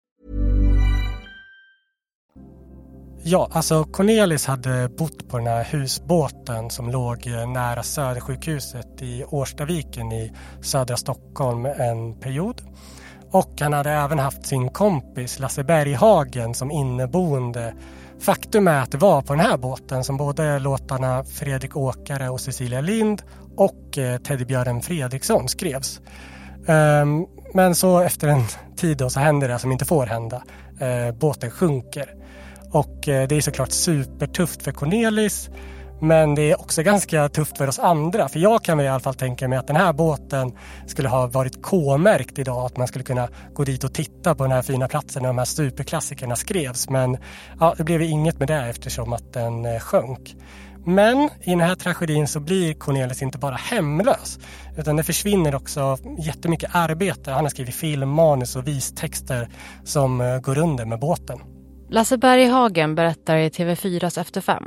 Ja, 3.23 3.49
alltså 3.51 3.83
Cornelis 3.83 4.45
hade 4.45 4.89
bott 4.89 5.29
på 5.29 5.37
den 5.37 5.47
här 5.47 5.63
husbåten 5.63 6.69
som 6.69 6.89
låg 6.89 7.27
eh, 7.27 7.49
nära 7.49 7.83
Södersjukhuset 7.83 9.01
i 9.01 9.23
Årstaviken 9.29 10.11
i 10.11 10.31
södra 10.61 10.97
Stockholm 10.97 11.65
en 11.65 12.19
period. 12.19 12.61
Och 13.31 13.61
han 13.61 13.73
hade 13.73 13.91
även 13.91 14.19
haft 14.19 14.45
sin 14.45 14.69
kompis 14.69 15.39
Lasse 15.39 15.63
Berghagen 15.63 16.53
som 16.53 16.71
inneboende. 16.71 17.73
Faktum 18.19 18.67
är 18.67 18.81
att 18.81 18.91
det 18.91 18.97
var 18.97 19.21
på 19.21 19.33
den 19.33 19.45
här 19.45 19.57
båten 19.57 20.03
som 20.03 20.17
både 20.17 20.59
låtarna 20.59 21.23
Fredrik 21.23 21.75
Åkare 21.75 22.29
och 22.29 22.41
Cecilia 22.41 22.81
Lind 22.81 23.21
och 23.55 23.97
eh, 23.97 24.17
Teddybjörnen 24.17 24.81
Fredriksson 24.81 25.47
skrevs. 25.47 26.01
Ehm, 26.67 27.25
men 27.53 27.75
så 27.75 27.99
efter 27.99 28.27
en 28.27 28.43
tid 28.75 28.97
då 28.97 29.09
så 29.09 29.19
händer 29.19 29.47
det 29.47 29.59
som 29.59 29.71
inte 29.71 29.85
får 29.85 30.05
hända. 30.05 30.43
Eh, 30.79 31.15
båten 31.15 31.51
sjunker. 31.51 32.20
Och 32.71 33.07
eh, 33.07 33.27
det 33.27 33.35
är 33.35 33.41
såklart 33.41 33.71
supertufft 33.71 34.63
för 34.63 34.71
Cornelis. 34.71 35.49
Men 36.01 36.35
det 36.35 36.51
är 36.51 36.61
också 36.61 36.83
ganska 36.83 37.29
tufft 37.29 37.57
för 37.57 37.67
oss 37.67 37.79
andra. 37.79 38.29
För 38.29 38.39
jag 38.39 38.63
kan 38.63 38.77
väl 38.77 38.85
i 38.85 38.89
alla 38.89 38.99
fall 38.99 39.15
tänka 39.15 39.47
mig 39.47 39.57
att 39.57 39.67
den 39.67 39.75
här 39.75 39.93
båten 39.93 40.51
skulle 40.87 41.09
ha 41.09 41.27
varit 41.27 41.61
K-märkt 41.61 42.39
idag. 42.39 42.65
Att 42.65 42.77
man 42.77 42.87
skulle 42.87 43.03
kunna 43.03 43.29
gå 43.53 43.63
dit 43.63 43.83
och 43.83 43.93
titta 43.93 44.35
på 44.35 44.43
den 44.43 44.51
här 44.51 44.61
fina 44.61 44.87
platsen 44.87 45.21
när 45.21 45.29
de 45.29 45.37
här 45.37 45.45
superklassikerna 45.45 46.35
skrevs. 46.35 46.89
Men 46.89 47.17
ja, 47.59 47.73
det 47.77 47.83
blev 47.83 48.01
inget 48.01 48.39
med 48.39 48.47
det 48.47 48.69
eftersom 48.69 49.13
att 49.13 49.33
den 49.33 49.65
eh, 49.65 49.79
sjönk. 49.79 50.35
Men 50.85 51.29
i 51.41 51.49
den 51.49 51.59
här 51.59 51.75
tragedin 51.75 52.27
så 52.27 52.39
blir 52.39 52.73
Cornelis 52.73 53.21
inte 53.21 53.37
bara 53.37 53.55
hemlös 53.55 54.39
utan 54.77 54.95
det 54.95 55.03
försvinner 55.03 55.55
också 55.55 55.97
jättemycket 56.19 56.69
arbete. 56.73 57.31
Han 57.31 57.45
har 57.45 57.49
skrivit 57.49 57.75
film, 57.75 58.09
manus 58.09 58.55
och 58.55 58.67
vistexter 58.67 59.49
som 59.83 60.21
eh, 60.21 60.39
går 60.39 60.57
under 60.57 60.85
med 60.85 60.99
båten. 60.99 61.39
Lasse 61.91 62.17
Berghagen 62.17 62.95
berättar 62.95 63.37
i 63.37 63.49
TV4s 63.49 64.19
Efter 64.19 64.41
fem 64.41 64.63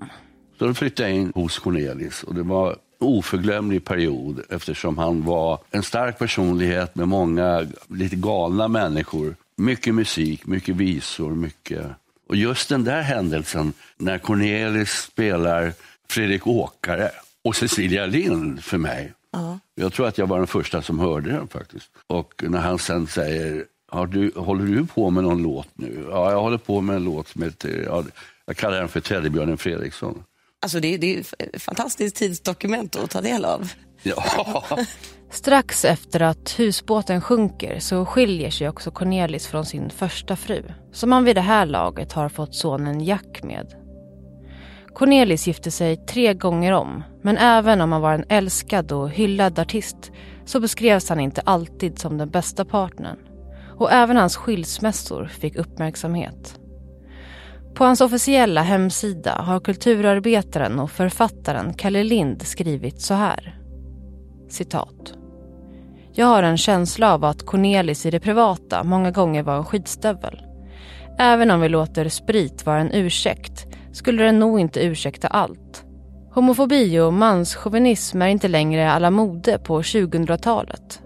så 0.59 0.67
då 0.67 0.75
flyttade 0.75 1.09
jag 1.09 1.19
in 1.19 1.33
hos 1.35 1.59
Cornelis 1.59 2.23
och 2.23 2.35
det 2.35 2.43
var 2.43 2.71
en 2.71 2.77
oförglömlig 2.99 3.85
period 3.85 4.41
eftersom 4.51 4.99
han 4.99 5.25
var 5.25 5.59
en 5.71 5.83
stark 5.83 6.19
personlighet 6.19 6.95
med 6.95 7.09
många 7.09 7.67
lite 7.89 8.17
galna 8.17 8.69
människor. 8.69 9.37
Mycket 9.57 9.95
musik, 9.95 10.47
mycket 10.47 10.77
visor, 10.77 11.31
mycket... 11.31 11.87
Och 12.29 12.37
just 12.37 12.69
den 12.69 12.85
där 12.85 13.03
händelsen 13.03 13.73
när 13.97 14.19
Cornelis 14.19 14.91
spelar 14.91 15.73
Fredrik 16.09 16.47
Åkare 16.47 17.11
och 17.45 17.57
Cecilia 17.57 18.07
Lind 18.07 18.65
för 18.65 18.79
mig. 18.79 19.13
Uh. 19.37 19.57
Jag 19.75 19.93
tror 19.93 20.07
att 20.07 20.19
jag 20.19 20.27
var 20.27 20.39
den 20.39 20.47
första 20.47 20.83
som 20.83 20.99
hörde 20.99 21.31
den 21.31 21.49
faktiskt. 21.49 21.91
Och 22.07 22.45
när 22.49 22.61
han 22.61 22.79
sen 22.79 23.07
säger, 23.07 23.65
Har 23.95 24.07
du, 24.07 24.33
håller 24.37 24.65
du 24.65 24.87
på 24.87 25.11
med 25.11 25.25
någon 25.25 25.43
låt 25.43 25.69
nu? 25.75 26.07
Ja, 26.11 26.31
jag 26.31 26.41
håller 26.41 26.59
på 26.59 26.81
med 26.81 26.97
en 26.97 27.05
låt 27.05 27.29
som 27.29 27.43
heter, 27.43 27.83
ja, 27.87 28.05
jag 28.47 28.57
kallar 28.57 28.79
den 28.79 28.89
för 28.89 29.01
Teddybjörnen 29.01 29.59
Fredriksson. 29.59 30.23
Alltså 30.63 30.81
det, 30.81 30.97
det 30.97 31.17
är 31.17 31.25
ett 31.39 31.63
fantastiskt 31.63 32.17
tidsdokument 32.17 32.97
att 32.97 33.11
ta 33.11 33.21
del 33.21 33.45
av. 33.45 33.73
Ja. 34.03 34.25
Strax 35.31 35.85
efter 35.85 36.23
att 36.23 36.59
husbåten 36.59 37.21
sjunker 37.21 37.79
så 37.79 38.05
skiljer 38.05 38.51
sig 38.51 38.69
också 38.69 38.91
Cornelis 38.91 39.47
från 39.47 39.67
sin 39.67 39.91
första 39.91 40.37
fru. 40.37 40.63
Som 40.93 41.13
han 41.13 41.25
vid 41.25 41.37
det 41.37 41.41
här 41.41 41.67
laget 41.67 42.13
har 42.13 42.29
fått 42.29 42.55
sonen 42.55 43.01
Jack 43.01 43.43
med. 43.43 43.75
Cornelis 44.95 45.47
gifte 45.47 45.71
sig 45.71 45.97
tre 45.97 46.35
gånger 46.35 46.73
om. 46.73 47.03
Men 47.23 47.37
även 47.37 47.81
om 47.81 47.93
han 47.93 48.01
var 48.01 48.13
en 48.13 48.25
älskad 48.29 48.93
och 48.93 49.11
hyllad 49.11 49.59
artist 49.59 50.13
så 50.45 50.61
beskrevs 50.61 51.09
han 51.09 51.21
inte 51.21 51.41
alltid 51.41 51.99
som 51.99 52.19
den 52.19 52.31
bästa 52.31 52.65
partnern. 52.65 53.17
Och 53.77 53.93
även 53.93 54.17
hans 54.17 54.37
skilsmässor 54.37 55.27
fick 55.27 55.57
uppmärksamhet. 55.57 56.61
På 57.75 57.85
hans 57.85 58.01
officiella 58.01 58.63
hemsida 58.63 59.33
har 59.33 59.61
kulturarbetaren 59.61 60.81
och 60.81 60.91
författaren 60.91 61.75
Kalle 61.75 62.05
Lind 62.05 62.43
skrivit 62.43 63.01
så 63.01 63.15
här. 63.15 63.59
Citat. 64.49 65.15
Jag 66.13 66.27
har 66.27 66.43
en 66.43 66.57
känsla 66.57 67.15
av 67.15 67.25
att 67.25 67.47
Cornelis 67.47 68.07
i 68.07 68.11
det 68.11 68.21
privata 68.21 68.85
många 68.85 69.11
gånger 69.11 69.43
var 69.43 69.57
en 69.57 69.65
skitstövel. 69.65 70.43
Även 71.19 71.51
om 71.51 71.61
vi 71.61 71.69
låter 71.69 72.09
sprit 72.09 72.67
vara 72.67 72.81
en 72.81 72.93
ursäkt 72.93 73.67
skulle 73.93 74.23
den 74.23 74.39
nog 74.39 74.61
inte 74.61 74.85
ursäkta 74.85 75.29
allt. 75.29 75.85
Homofobi 76.35 77.01
och 77.01 77.13
manschauvinism 77.13 78.23
är 78.23 78.27
inte 78.27 78.49
längre 78.49 78.91
alla 78.91 79.11
mode 79.11 79.59
på 79.59 79.83
2000-talet. 79.83 81.04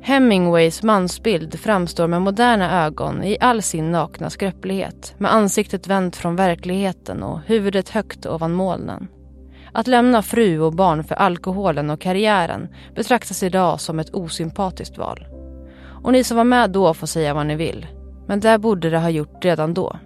Hemingways 0.00 0.82
mansbild 0.82 1.60
framstår 1.60 2.06
med 2.06 2.22
moderna 2.22 2.84
ögon 2.84 3.24
i 3.24 3.36
all 3.40 3.62
sin 3.62 3.92
nakna 3.92 4.30
skröplighet 4.30 5.14
med 5.18 5.32
ansiktet 5.34 5.86
vänt 5.86 6.16
från 6.16 6.36
verkligheten 6.36 7.22
och 7.22 7.40
huvudet 7.40 7.88
högt 7.88 8.26
ovan 8.26 8.52
molnen. 8.52 9.08
Att 9.72 9.86
lämna 9.86 10.22
fru 10.22 10.60
och 10.60 10.72
barn 10.72 11.04
för 11.04 11.14
alkoholen 11.14 11.90
och 11.90 12.00
karriären 12.00 12.68
betraktas 12.94 13.42
idag 13.42 13.80
som 13.80 13.98
ett 13.98 14.14
osympatiskt 14.14 14.98
val. 14.98 15.26
Och 16.02 16.12
ni 16.12 16.24
som 16.24 16.36
var 16.36 16.44
med 16.44 16.70
då 16.70 16.94
får 16.94 17.06
säga 17.06 17.34
vad 17.34 17.46
ni 17.46 17.56
vill. 17.56 17.86
Men 18.26 18.40
det 18.40 18.58
borde 18.58 18.90
det 18.90 18.98
ha 18.98 19.10
gjort 19.10 19.44
redan 19.44 19.74
då. 19.74 19.96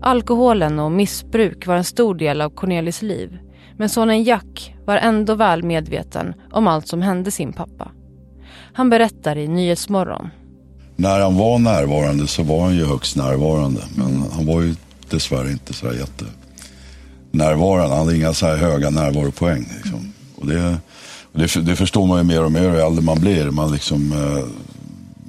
Alkoholen 0.00 0.78
och 0.78 0.92
missbruk 0.92 1.66
var 1.66 1.76
en 1.76 1.84
stor 1.84 2.14
del 2.14 2.40
av 2.40 2.50
Cornelis 2.50 3.02
liv 3.02 3.38
men 3.76 3.88
sonen 3.88 4.24
Jack 4.24 4.74
var 4.84 4.96
ändå 4.96 5.34
väl 5.34 5.62
medveten 5.62 6.34
om 6.50 6.66
allt 6.66 6.88
som 6.88 7.02
hände 7.02 7.30
sin 7.30 7.52
pappa. 7.52 7.90
Han 8.72 8.90
berättar 8.90 9.38
i 9.38 9.48
Nyhetsmorgon. 9.48 10.28
När 10.96 11.20
han 11.20 11.36
var 11.36 11.58
närvarande 11.58 12.26
så 12.26 12.42
var 12.42 12.64
han 12.64 12.76
ju 12.76 12.84
högst 12.84 13.16
närvarande. 13.16 13.80
Men 13.96 14.24
han 14.32 14.46
var 14.46 14.62
ju 14.62 14.74
dessvärre 15.10 15.50
inte 15.50 15.72
så 15.72 15.86
jätte 15.92 16.24
närvarande. 17.30 17.96
Han 17.96 18.06
hade 18.06 18.16
inga 18.16 18.34
så 18.34 18.46
här 18.46 18.56
höga 18.56 18.90
närvaropoäng. 18.90 19.68
Liksom. 19.76 20.12
Och 20.36 20.46
det, 20.46 20.76
det, 21.32 21.60
det, 21.60 21.76
förstår 21.76 22.06
man 22.06 22.18
ju 22.18 22.24
mer 22.24 22.44
och 22.44 22.52
mer 22.52 22.62
ju 22.62 22.80
äldre 22.80 23.04
man 23.04 23.20
blir. 23.20 23.50
Man, 23.50 23.72
liksom, 23.72 24.12
eh, 24.12 24.44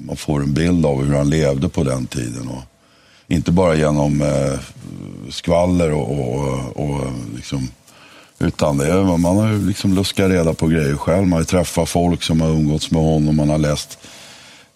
man 0.07 0.15
får 0.15 0.43
en 0.43 0.53
bild 0.53 0.85
av 0.85 1.03
hur 1.03 1.15
han 1.15 1.29
levde 1.29 1.69
på 1.69 1.83
den 1.83 2.05
tiden. 2.05 2.47
Och 2.47 2.63
inte 3.27 3.51
bara 3.51 3.75
genom 3.75 4.21
eh, 4.21 4.59
skvaller 5.29 5.91
och, 5.91 6.11
och, 6.11 6.77
och 6.77 7.01
liksom, 7.35 7.67
utan 8.43 8.77
det, 8.77 9.03
man 9.03 9.37
har 9.37 9.47
ju 9.47 9.67
liksom 9.67 9.93
luskat 9.93 10.31
reda 10.31 10.53
på 10.53 10.67
grejer 10.67 10.95
själv. 10.95 11.21
Man 11.21 11.31
har 11.31 11.39
ju 11.39 11.45
träffat 11.45 11.89
folk 11.89 12.23
som 12.23 12.41
har 12.41 12.49
umgåtts 12.49 12.91
med 12.91 13.01
honom. 13.01 13.35
Man 13.35 13.49
har 13.49 13.57
läst 13.57 13.97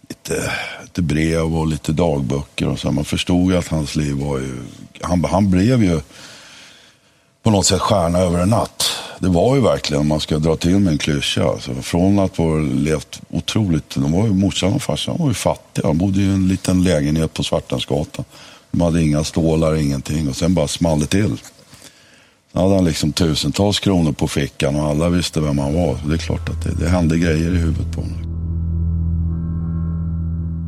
lite, 0.09 0.51
lite 0.81 1.01
brev 1.01 1.57
och 1.57 1.67
lite 1.67 1.91
dagböcker. 1.91 2.67
Och 2.67 2.79
så. 2.79 2.91
Man 2.91 3.05
förstod 3.05 3.51
ju 3.51 3.57
att 3.57 3.67
hans 3.67 3.95
liv 3.95 4.15
var 4.15 4.39
ju... 4.39 4.57
Han, 5.01 5.24
han 5.24 5.51
blev 5.51 5.83
ju 5.83 6.01
på 7.43 7.51
något 7.51 7.65
sätt 7.65 7.81
stjärna 7.81 8.19
över 8.19 8.39
en 8.39 8.50
natt. 8.50 8.83
Det 9.19 9.27
var 9.27 9.55
ju 9.55 9.62
verkligen, 9.62 10.01
om 10.01 10.07
man 10.07 10.19
ska 10.19 10.39
dra 10.39 10.55
till 10.55 10.79
med 10.79 10.91
en 10.91 10.97
klyscha. 10.97 11.43
Alltså, 11.43 11.74
från 11.74 12.19
att 12.19 12.38
ha 12.38 12.57
levt 12.59 13.21
otroligt... 13.29 13.95
De 13.95 14.12
var 14.12 14.25
ju, 14.25 14.33
morsan 14.33 14.74
och 14.74 14.81
farsan 14.81 15.17
var 15.19 15.27
ju 15.27 15.33
fattiga. 15.33 15.88
De 15.88 15.97
bodde 15.97 16.21
i 16.21 16.25
en 16.25 16.47
liten 16.47 16.83
lägenhet 16.83 17.33
på 17.33 17.43
Svartensgatan. 17.43 18.25
De 18.71 18.81
hade 18.81 19.03
inga 19.03 19.24
stålar, 19.24 19.75
ingenting. 19.75 20.29
Och 20.29 20.36
sen 20.36 20.53
bara 20.53 20.67
small 20.67 21.00
det 21.00 21.07
till. 21.07 21.38
Då 22.51 22.60
hade 22.60 22.75
han 22.75 22.86
liksom 22.86 23.12
tusentals 23.12 23.80
kronor 23.80 24.12
på 24.12 24.27
fickan 24.27 24.75
och 24.75 24.88
alla 24.88 25.10
visste 25.10 25.42
vem 25.42 25.58
han 25.58 25.74
var. 25.74 25.98
Det 26.08 26.13
är 26.13 26.18
klart 26.18 26.50
att 26.50 26.63
det, 26.63 26.86
det 26.86 26.89
hände 26.89 27.18
grejer 27.18 27.51
i 27.51 27.58
huvudet 27.58 27.96
på 27.96 28.01
honom. 28.01 28.27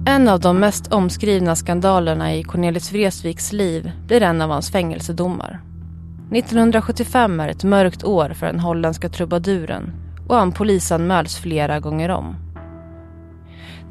En 0.07 0.27
av 0.27 0.39
de 0.39 0.59
mest 0.59 0.93
omskrivna 0.93 1.55
skandalerna 1.55 2.35
i 2.35 2.43
Cornelis 2.43 2.91
Vreeswijks 2.91 3.51
liv 3.51 3.91
blir 4.07 4.21
en 4.21 4.41
av 4.41 4.49
hans 4.49 4.71
fängelsedomar. 4.71 5.61
1975 6.31 7.39
är 7.39 7.47
ett 7.47 7.63
mörkt 7.63 8.03
år 8.03 8.29
för 8.29 8.45
den 8.45 8.59
holländska 8.59 9.09
trubaduren 9.09 9.91
och 10.27 10.35
han 10.35 10.51
polisanmäls 10.51 11.37
flera 11.37 11.79
gånger 11.79 12.09
om. 12.09 12.35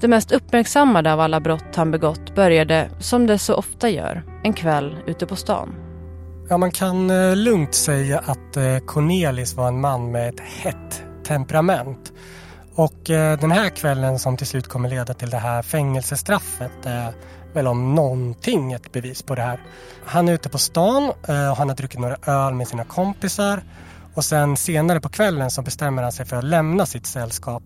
Det 0.00 0.08
mest 0.08 0.32
uppmärksammade 0.32 1.12
av 1.12 1.20
alla 1.20 1.40
brott 1.40 1.76
han 1.76 1.90
begått 1.90 2.34
började, 2.34 2.90
som 3.00 3.26
det 3.26 3.38
så 3.38 3.54
ofta 3.54 3.90
gör, 3.90 4.22
en 4.44 4.52
kväll 4.52 4.96
ute 5.06 5.26
på 5.26 5.36
stan. 5.36 5.87
Ja, 6.50 6.58
man 6.58 6.70
kan 6.70 7.10
eh, 7.10 7.36
lugnt 7.36 7.74
säga 7.74 8.18
att 8.18 8.56
eh, 8.56 8.78
Cornelis 8.78 9.54
var 9.54 9.68
en 9.68 9.80
man 9.80 10.10
med 10.10 10.28
ett 10.28 10.40
hett 10.40 11.02
temperament. 11.24 12.12
Och 12.74 13.10
eh, 13.10 13.38
den 13.38 13.50
här 13.50 13.70
kvällen 13.70 14.18
som 14.18 14.36
till 14.36 14.46
slut 14.46 14.68
kommer 14.68 14.88
leda 14.88 15.14
till 15.14 15.30
det 15.30 15.38
här 15.38 15.62
fängelsestraffet 15.62 16.86
är 16.86 17.12
väl 17.54 17.66
om 17.66 17.94
någonting 17.94 18.72
ett 18.72 18.92
bevis 18.92 19.22
på 19.22 19.34
det 19.34 19.42
här. 19.42 19.60
Han 20.04 20.28
är 20.28 20.32
ute 20.32 20.48
på 20.48 20.58
stan 20.58 21.12
och 21.50 21.56
han 21.56 21.68
har 21.68 21.76
druckit 21.76 22.00
några 22.00 22.16
öl 22.26 22.54
med 22.54 22.68
sina 22.68 22.84
kompisar 22.84 23.62
och 24.14 24.24
sen 24.24 24.56
senare 24.56 25.00
på 25.00 25.08
kvällen 25.08 25.50
så 25.50 25.62
bestämmer 25.62 26.02
han 26.02 26.12
sig 26.12 26.26
för 26.26 26.36
att 26.36 26.44
lämna 26.44 26.86
sitt 26.86 27.06
sällskap 27.06 27.62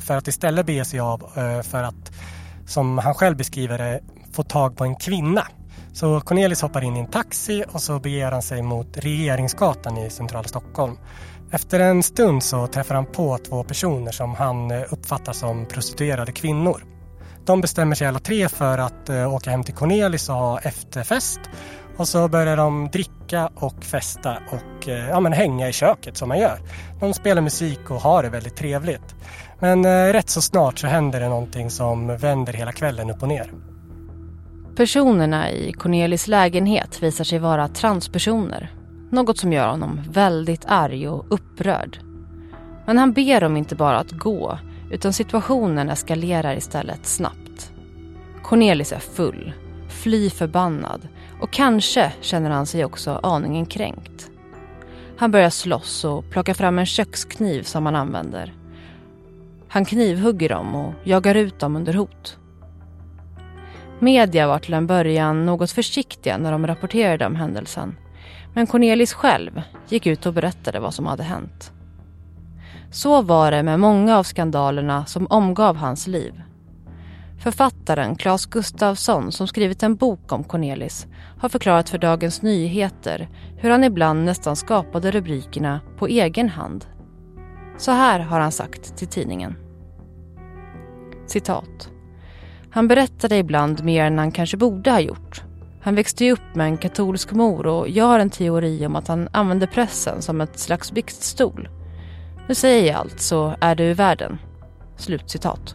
för 0.00 0.16
att 0.16 0.28
istället 0.28 0.66
bege 0.66 0.84
sig 0.84 1.00
av 1.00 1.30
för 1.62 1.82
att, 1.82 2.12
som 2.66 2.98
han 2.98 3.14
själv 3.14 3.36
beskriver 3.36 3.78
det, 3.78 4.00
få 4.32 4.42
tag 4.42 4.76
på 4.76 4.84
en 4.84 4.96
kvinna. 4.96 5.46
Så 5.96 6.20
Cornelis 6.20 6.62
hoppar 6.62 6.84
in 6.84 6.96
i 6.96 7.00
en 7.00 7.06
taxi 7.06 7.64
och 7.72 7.82
så 7.82 8.00
beger 8.00 8.32
han 8.32 8.42
sig 8.42 8.62
mot 8.62 8.96
Regeringsgatan 8.96 9.98
i 9.98 10.10
centrala 10.10 10.48
Stockholm. 10.48 10.98
Efter 11.50 11.80
en 11.80 12.02
stund 12.02 12.42
så 12.42 12.66
träffar 12.66 12.94
han 12.94 13.06
på 13.06 13.38
två 13.38 13.64
personer 13.64 14.12
som 14.12 14.34
han 14.34 14.70
eh, 14.70 14.82
uppfattar 14.90 15.32
som 15.32 15.66
prostituerade 15.66 16.32
kvinnor. 16.32 16.84
De 17.46 17.60
bestämmer 17.60 17.94
sig 17.94 18.06
alla 18.06 18.18
tre 18.18 18.48
för 18.48 18.78
att 18.78 19.08
eh, 19.08 19.34
åka 19.34 19.50
hem 19.50 19.64
till 19.64 19.74
Cornelis 19.74 20.28
och 20.28 20.34
ha 20.34 20.58
efterfest. 20.58 21.40
Och 21.96 22.08
så 22.08 22.28
börjar 22.28 22.56
de 22.56 22.88
dricka 22.92 23.50
och 23.54 23.84
festa 23.84 24.38
och 24.50 24.88
eh, 24.88 25.08
ja, 25.08 25.20
men 25.20 25.32
hänga 25.32 25.68
i 25.68 25.72
köket 25.72 26.16
som 26.16 26.28
man 26.28 26.38
gör. 26.38 26.58
De 27.00 27.14
spelar 27.14 27.42
musik 27.42 27.90
och 27.90 28.00
har 28.00 28.22
det 28.22 28.28
väldigt 28.28 28.56
trevligt. 28.56 29.14
Men 29.58 29.84
eh, 29.84 30.12
rätt 30.12 30.30
så 30.30 30.42
snart 30.42 30.78
så 30.78 30.86
händer 30.86 31.20
det 31.20 31.28
någonting 31.28 31.70
som 31.70 32.16
vänder 32.16 32.52
hela 32.52 32.72
kvällen 32.72 33.10
upp 33.10 33.22
och 33.22 33.28
ner. 33.28 33.52
Personerna 34.76 35.50
i 35.50 35.72
Cornelis 35.72 36.28
lägenhet 36.28 37.02
visar 37.02 37.24
sig 37.24 37.38
vara 37.38 37.68
transpersoner. 37.68 38.70
Något 39.10 39.38
som 39.38 39.52
gör 39.52 39.68
honom 39.68 40.00
väldigt 40.10 40.64
arg 40.66 41.08
och 41.08 41.26
upprörd. 41.28 41.98
Men 42.86 42.98
han 42.98 43.12
ber 43.12 43.40
dem 43.40 43.56
inte 43.56 43.74
bara 43.74 43.98
att 43.98 44.12
gå, 44.12 44.58
utan 44.90 45.12
situationen 45.12 45.90
eskalerar 45.90 46.56
istället 46.56 47.06
snabbt. 47.06 47.72
Cornelis 48.42 48.92
är 48.92 48.98
full, 48.98 49.52
fly 49.88 50.30
förbannad 50.30 51.08
och 51.40 51.52
kanske 51.52 52.12
känner 52.20 52.50
han 52.50 52.66
sig 52.66 52.84
också 52.84 53.20
aningen 53.22 53.66
kränkt. 53.66 54.30
Han 55.16 55.30
börjar 55.30 55.50
slåss 55.50 56.04
och 56.04 56.30
plockar 56.30 56.54
fram 56.54 56.78
en 56.78 56.86
kökskniv 56.86 57.62
som 57.62 57.86
han 57.86 57.96
använder. 57.96 58.54
Han 59.68 59.84
knivhugger 59.84 60.48
dem 60.48 60.74
och 60.74 60.92
jagar 61.04 61.34
ut 61.34 61.58
dem 61.58 61.76
under 61.76 61.94
hot. 61.94 62.38
Media 63.98 64.46
var 64.46 64.58
till 64.58 64.74
en 64.74 64.86
början 64.86 65.46
något 65.46 65.70
försiktiga 65.70 66.38
när 66.38 66.52
de 66.52 66.66
rapporterade 66.66 67.26
om 67.26 67.36
händelsen. 67.36 67.96
Men 68.54 68.66
Cornelis 68.66 69.12
själv 69.12 69.62
gick 69.88 70.06
ut 70.06 70.26
och 70.26 70.32
berättade 70.32 70.80
vad 70.80 70.94
som 70.94 71.06
hade 71.06 71.22
hänt. 71.22 71.72
Så 72.90 73.22
var 73.22 73.50
det 73.50 73.62
med 73.62 73.80
många 73.80 74.18
av 74.18 74.22
skandalerna 74.22 75.06
som 75.06 75.26
omgav 75.30 75.76
hans 75.76 76.06
liv. 76.06 76.42
Författaren 77.42 78.16
Claes 78.16 78.46
Gustafsson 78.46 79.32
som 79.32 79.48
skrivit 79.48 79.82
en 79.82 79.96
bok 79.96 80.32
om 80.32 80.44
Cornelis 80.44 81.06
har 81.40 81.48
förklarat 81.48 81.88
för 81.88 81.98
Dagens 81.98 82.42
Nyheter 82.42 83.28
hur 83.56 83.70
han 83.70 83.84
ibland 83.84 84.24
nästan 84.24 84.56
skapade 84.56 85.10
rubrikerna 85.10 85.80
på 85.98 86.06
egen 86.06 86.48
hand. 86.48 86.86
Så 87.78 87.90
här 87.90 88.20
har 88.20 88.40
han 88.40 88.52
sagt 88.52 88.96
till 88.96 89.08
tidningen. 89.08 89.56
Citat. 91.26 91.95
Han 92.76 92.88
berättade 92.88 93.36
ibland 93.36 93.84
mer 93.84 94.04
än 94.04 94.18
han 94.18 94.32
kanske 94.32 94.56
borde 94.56 94.90
ha 94.90 95.00
gjort. 95.00 95.42
Han 95.82 95.94
växte 95.94 96.24
ju 96.24 96.32
upp 96.32 96.54
med 96.54 96.66
en 96.66 96.76
katolsk 96.76 97.32
mor 97.32 97.66
och 97.66 97.88
jag 97.88 98.04
har 98.04 98.20
en 98.20 98.30
teori 98.30 98.86
om 98.86 98.96
att 98.96 99.08
han 99.08 99.28
använde 99.32 99.66
pressen 99.66 100.22
som 100.22 100.40
ett 100.40 100.58
slags 100.58 100.92
biktstol. 100.92 101.68
Nu 102.48 102.54
säger 102.54 102.86
jag 102.92 102.96
allt 102.96 103.20
så 103.20 103.54
är 103.60 103.74
du 103.74 103.84
ur 103.84 103.94
världen. 103.94 104.38
Slutcitat. 104.96 105.74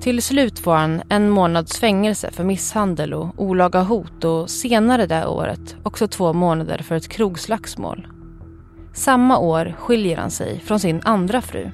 Till 0.00 0.22
slut 0.22 0.58
får 0.58 0.74
han 0.74 1.02
en 1.08 1.30
månads 1.30 1.80
fängelse 1.80 2.30
för 2.30 2.44
misshandel 2.44 3.14
och 3.14 3.34
olaga 3.36 3.82
hot 3.82 4.24
och 4.24 4.50
senare 4.50 5.06
det 5.06 5.26
året 5.26 5.76
också 5.82 6.08
två 6.08 6.32
månader 6.32 6.78
för 6.78 6.94
ett 6.94 7.08
krogslagsmål. 7.08 8.08
Samma 8.94 9.38
år 9.38 9.74
skiljer 9.78 10.16
han 10.16 10.30
sig 10.30 10.60
från 10.60 10.80
sin 10.80 11.00
andra 11.04 11.42
fru 11.42 11.70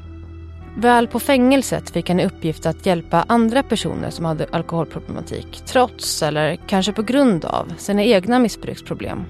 Väl 0.77 1.09
på 1.09 1.21
fängelset 1.21 1.91
fick 1.91 2.09
han 2.09 2.21
i 2.21 2.27
uppgift 2.27 2.67
att 2.67 2.87
hjälpa 2.87 3.25
andra 3.29 3.63
personer 3.63 4.11
som 4.11 4.25
hade 4.25 4.47
alkoholproblematik 4.53 5.63
trots, 5.67 6.23
eller 6.23 6.57
kanske 6.67 6.93
på 6.93 7.03
grund 7.03 7.45
av, 7.45 7.73
sina 7.79 8.03
egna 8.05 8.39
missbruksproblem. 8.39 9.25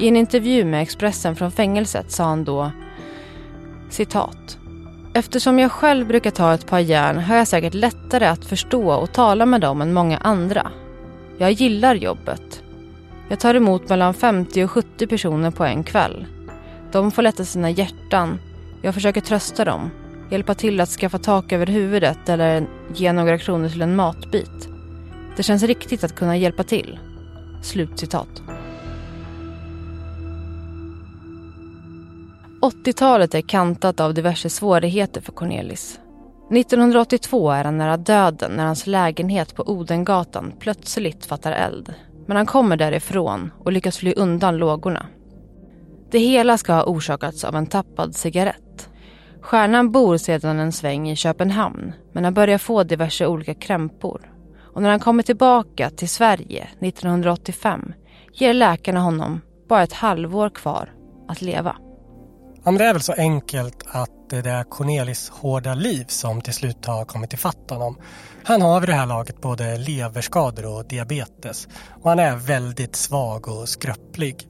I 0.00 0.08
en 0.08 0.16
intervju 0.16 0.64
med 0.64 0.82
Expressen 0.82 1.36
från 1.36 1.50
fängelset 1.50 2.12
sa 2.12 2.24
han 2.24 2.44
då 2.44 2.70
citat. 3.90 4.58
Eftersom 5.14 5.58
jag 5.58 5.72
själv 5.72 6.06
brukar 6.06 6.30
ta 6.30 6.54
ett 6.54 6.66
par 6.66 6.78
järn 6.78 7.18
har 7.18 7.36
jag 7.36 7.48
säkert 7.48 7.74
lättare 7.74 8.26
att 8.26 8.44
förstå 8.44 8.92
och 8.92 9.12
tala 9.12 9.46
med 9.46 9.60
dem 9.60 9.82
än 9.82 9.92
många 9.92 10.18
andra. 10.18 10.70
Jag 11.38 11.52
gillar 11.52 11.94
jobbet. 11.94 12.62
Jag 13.28 13.40
tar 13.40 13.54
emot 13.54 13.88
mellan 13.88 14.14
50 14.14 14.64
och 14.64 14.70
70 14.70 15.06
personer 15.06 15.50
på 15.50 15.64
en 15.64 15.84
kväll. 15.84 16.26
De 16.92 17.10
får 17.10 17.22
lätta 17.22 17.44
sina 17.44 17.70
hjärtan. 17.70 18.38
Jag 18.82 18.94
försöker 18.94 19.20
trösta 19.20 19.64
dem 19.64 19.90
hjälpa 20.30 20.54
till 20.54 20.80
att 20.80 20.88
skaffa 20.88 21.18
tak 21.18 21.52
över 21.52 21.66
huvudet 21.66 22.28
eller 22.28 22.66
ge 22.94 23.12
några 23.12 23.38
kronor 23.38 23.68
till 23.68 23.82
en 23.82 23.96
matbit. 23.96 24.68
Det 25.36 25.42
känns 25.42 25.62
riktigt 25.62 26.04
att 26.04 26.16
kunna 26.16 26.36
hjälpa 26.36 26.62
till. 26.62 26.98
Slutcitat. 27.62 28.42
80-talet 32.60 33.34
är 33.34 33.40
kantat 33.40 34.00
av 34.00 34.14
diverse 34.14 34.50
svårigheter 34.50 35.20
för 35.20 35.32
Cornelis. 35.32 36.00
1982 36.50 37.50
är 37.50 37.64
han 37.64 37.78
nära 37.78 37.96
döden 37.96 38.52
när 38.56 38.66
hans 38.66 38.86
lägenhet 38.86 39.54
på 39.54 39.70
Odengatan 39.70 40.52
plötsligt 40.58 41.26
fattar 41.26 41.52
eld. 41.52 41.94
Men 42.26 42.36
han 42.36 42.46
kommer 42.46 42.76
därifrån 42.76 43.50
och 43.58 43.72
lyckas 43.72 43.98
fly 43.98 44.14
undan 44.16 44.56
lågorna. 44.56 45.06
Det 46.10 46.18
hela 46.18 46.58
ska 46.58 46.72
ha 46.72 46.84
orsakats 46.84 47.44
av 47.44 47.56
en 47.56 47.66
tappad 47.66 48.16
cigarett. 48.16 48.89
Stjärnan 49.42 49.92
bor 49.92 50.16
sedan 50.16 50.58
en 50.58 50.72
sväng 50.72 51.10
i 51.10 51.16
Köpenhamn 51.16 51.92
men 52.12 52.24
han 52.24 52.34
börjar 52.34 52.58
få 52.58 52.82
diverse 52.82 53.26
olika 53.26 53.54
krämpor. 53.54 54.32
Och 54.74 54.82
när 54.82 54.90
han 54.90 55.00
kommer 55.00 55.22
tillbaka 55.22 55.90
till 55.90 56.08
Sverige 56.08 56.68
1985 56.80 57.92
ger 58.32 58.54
läkarna 58.54 59.00
honom 59.00 59.40
bara 59.68 59.82
ett 59.82 59.92
halvår 59.92 60.50
kvar 60.50 60.92
att 61.28 61.42
leva. 61.42 61.76
Ja, 62.64 62.72
det 62.72 62.84
är 62.84 62.92
väl 62.92 63.02
så 63.02 63.12
enkelt 63.12 63.84
att 63.86 64.10
det 64.30 64.50
är 64.50 64.64
Cornelis 64.64 65.28
hårda 65.30 65.74
liv 65.74 66.04
som 66.08 66.40
till 66.40 66.54
slut 66.54 66.86
har 66.86 67.04
kommit 67.04 67.32
ifatt 67.32 67.70
honom. 67.70 67.96
Han 68.44 68.62
har 68.62 68.80
vid 68.80 68.88
det 68.88 68.94
här 68.94 69.06
laget 69.06 69.40
både 69.40 69.78
leverskador 69.78 70.66
och 70.66 70.88
diabetes 70.88 71.68
och 72.02 72.10
han 72.10 72.18
är 72.18 72.36
väldigt 72.36 72.96
svag 72.96 73.48
och 73.48 73.68
skröplig. 73.68 74.48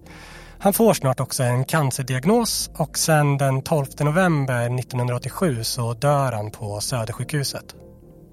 Han 0.63 0.73
får 0.73 0.95
snart 0.95 1.21
också 1.21 1.43
en 1.43 1.65
cancerdiagnos 1.65 2.71
och 2.79 2.99
sen 2.99 3.39
den 3.39 3.63
12 3.63 3.87
november 4.01 4.79
1987 4.79 5.65
så 5.65 5.95
dör 5.95 6.33
han 6.33 6.51
på 6.51 6.81
Södersjukhuset. 6.81 7.75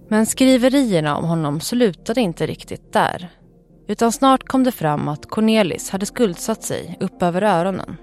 Men 0.10 0.26
skriverierna 0.26 1.18
om 1.18 1.26
honom 1.26 1.60
slutade 1.60 2.22
inte 2.22 2.48
riktigt 2.48 2.94
där. 2.94 3.30
Utan 3.88 4.12
snart 4.12 4.44
kom 4.48 4.64
det 4.64 4.72
fram 4.72 5.08
att 5.08 5.26
Cornelis 5.26 5.90
hade 5.90 6.06
skuldsatt 6.06 6.64
sig 6.64 6.98
upp 7.00 7.22
över 7.22 7.42
öronen. 7.42 7.98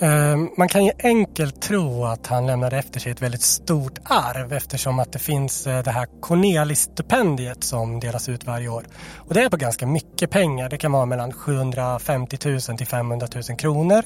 Ehm, 0.00 0.50
man 0.56 0.68
kan 0.68 0.84
ju 0.84 0.92
enkelt 0.98 1.62
tro 1.62 2.04
att 2.04 2.26
han 2.26 2.46
lämnade 2.46 2.78
efter 2.78 3.00
sig 3.00 3.12
ett 3.12 3.22
väldigt 3.22 3.42
stort 3.42 3.98
arv 4.04 4.52
eftersom 4.52 4.98
att 4.98 5.12
det 5.12 5.18
finns 5.18 5.66
eh, 5.66 5.82
det 5.82 5.90
här 5.90 6.06
Cornelis-stipendiet 6.20 7.64
som 7.64 8.00
delas 8.00 8.28
ut 8.28 8.46
varje 8.46 8.68
år. 8.68 8.86
Och 9.16 9.34
det 9.34 9.42
är 9.42 9.48
på 9.48 9.56
ganska 9.56 9.86
mycket 9.86 10.30
pengar. 10.30 10.68
Det 10.68 10.78
kan 10.78 10.92
vara 10.92 11.06
mellan 11.06 11.32
750 11.32 12.38
000 12.44 12.60
till 12.60 12.86
500 12.86 13.28
000 13.34 13.58
kronor. 13.58 14.02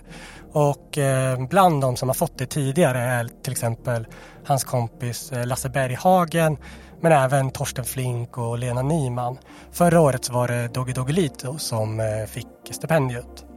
Och 0.52 0.98
ehm, 0.98 1.46
bland 1.46 1.80
de 1.80 1.96
som 1.96 2.08
har 2.08 2.14
fått 2.14 2.38
det 2.38 2.46
tidigare 2.46 2.98
är 2.98 3.28
till 3.42 3.52
exempel 3.52 4.06
hans 4.44 4.64
kompis 4.64 5.32
eh, 5.32 5.46
Lasse 5.46 5.68
Berghagen 5.68 6.56
men 7.00 7.12
även 7.12 7.50
Torsten 7.50 7.84
Flink 7.84 8.38
och 8.38 8.58
Lena 8.58 8.82
Nyman. 8.82 9.38
Förra 9.72 10.00
året 10.00 10.24
så 10.24 10.32
var 10.32 10.48
det 10.48 10.68
Doggy 10.68 10.92
Doggelito 10.92 11.58
som 11.58 12.00
eh, 12.00 12.26
fick 12.26 12.46
stipendiet. 12.70 13.49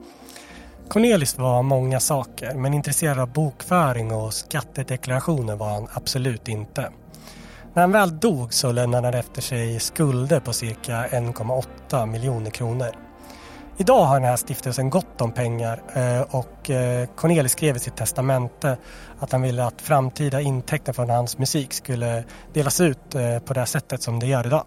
Cornelis 0.89 1.37
var 1.37 1.63
många 1.63 1.99
saker 1.99 2.53
men 2.53 2.73
intresserad 2.73 3.19
av 3.19 3.33
bokföring 3.33 4.13
och 4.13 4.33
skattedeklarationer 4.33 5.55
var 5.55 5.69
han 5.69 5.87
absolut 5.93 6.47
inte. 6.47 6.91
När 7.73 7.81
han 7.81 7.91
väl 7.91 8.19
dog 8.19 8.53
så 8.53 8.71
lämnade 8.71 9.07
han 9.07 9.13
efter 9.13 9.41
sig 9.41 9.79
skulder 9.79 10.39
på 10.39 10.53
cirka 10.53 11.07
1,8 11.07 12.05
miljoner 12.05 12.51
kronor. 12.51 12.89
Idag 13.77 14.05
har 14.05 14.19
den 14.19 14.29
här 14.29 14.35
stiftelsen 14.35 14.89
gott 14.89 15.21
om 15.21 15.31
pengar 15.31 15.81
eh, 15.93 16.21
och 16.21 16.69
eh, 16.69 17.07
Cornelis 17.15 17.51
skrev 17.51 17.75
i 17.75 17.79
sitt 17.79 17.95
testamente 17.95 18.77
att 19.19 19.31
han 19.31 19.41
ville 19.41 19.65
att 19.65 19.81
framtida 19.81 20.41
intäkter 20.41 20.93
från 20.93 21.09
hans 21.09 21.37
musik 21.37 21.73
skulle 21.73 22.23
delas 22.53 22.81
ut 22.81 23.15
eh, 23.15 23.39
på 23.39 23.53
det 23.53 23.65
sättet 23.65 24.01
som 24.03 24.19
det 24.19 24.25
gör 24.25 24.47
idag. 24.47 24.65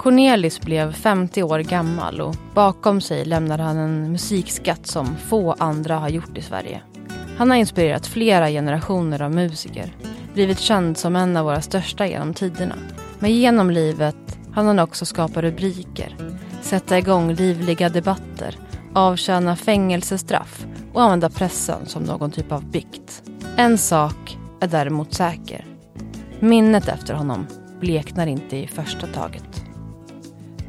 Cornelis 0.00 0.60
blev 0.60 0.92
50 0.92 1.42
år 1.42 1.58
gammal 1.58 2.20
och 2.20 2.36
bakom 2.54 3.00
sig 3.00 3.24
lämnade 3.24 3.62
han 3.62 3.76
en 3.76 4.12
musikskatt 4.12 4.86
som 4.86 5.16
få 5.16 5.52
andra 5.58 5.96
har 5.96 6.08
gjort 6.08 6.38
i 6.38 6.42
Sverige. 6.42 6.82
Han 7.36 7.50
har 7.50 7.56
inspirerat 7.56 8.06
flera 8.06 8.48
generationer 8.48 9.22
av 9.22 9.30
musiker, 9.30 9.94
blivit 10.34 10.58
känd 10.58 10.98
som 10.98 11.16
en 11.16 11.36
av 11.36 11.44
våra 11.44 11.60
största 11.60 12.06
genom 12.06 12.34
tiderna. 12.34 12.74
Men 13.18 13.34
genom 13.34 13.70
livet 13.70 14.38
hann 14.52 14.66
han 14.66 14.78
också 14.78 15.04
skapa 15.04 15.42
rubriker, 15.42 16.16
sätta 16.62 16.98
igång 16.98 17.34
livliga 17.34 17.88
debatter, 17.88 18.58
avtjäna 18.94 19.56
fängelsestraff 19.56 20.66
och 20.92 21.02
använda 21.02 21.30
pressen 21.30 21.86
som 21.86 22.02
någon 22.02 22.30
typ 22.30 22.52
av 22.52 22.64
bikt. 22.64 23.22
En 23.56 23.78
sak 23.78 24.38
är 24.60 24.68
däremot 24.68 25.14
säker. 25.14 25.64
Minnet 26.40 26.88
efter 26.88 27.14
honom 27.14 27.46
bleknar 27.80 28.26
inte 28.26 28.56
i 28.56 28.66
första 28.66 29.06
taget. 29.06 29.69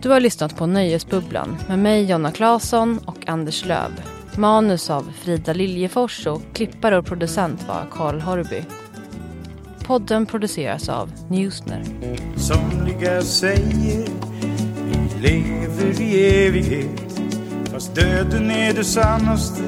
Du 0.02 0.10
har 0.10 0.20
lyssnat 0.20 0.56
på 0.56 0.66
Nöjesbubblan 0.66 1.58
med 1.68 1.80
mig 1.80 2.10
Jonna 2.10 2.32
Claesson 2.32 3.00
och 3.06 3.30
Anders 3.30 3.66
Löv. 3.66 3.92
Manus 4.38 4.90
av 4.90 5.12
Frida 5.22 5.54
Liljefors 5.54 6.28
och 6.28 6.42
klippare 6.54 6.98
och 6.98 7.06
producent 7.06 7.68
var 7.68 7.86
Karl 7.92 8.20
Horby. 8.20 8.64
Podden 9.86 10.26
produceras 10.26 10.90
av 10.90 11.12
Newsner. 11.30 11.84
Somliga 12.36 13.22
säger 13.22 14.08
vi 14.86 15.22
lever 15.22 16.02
i 16.02 16.46
evighet 16.46 17.22
fast 17.72 17.96
döden 17.96 18.52
är 18.52 18.74
det 18.74 18.84
sannaste 18.84 19.64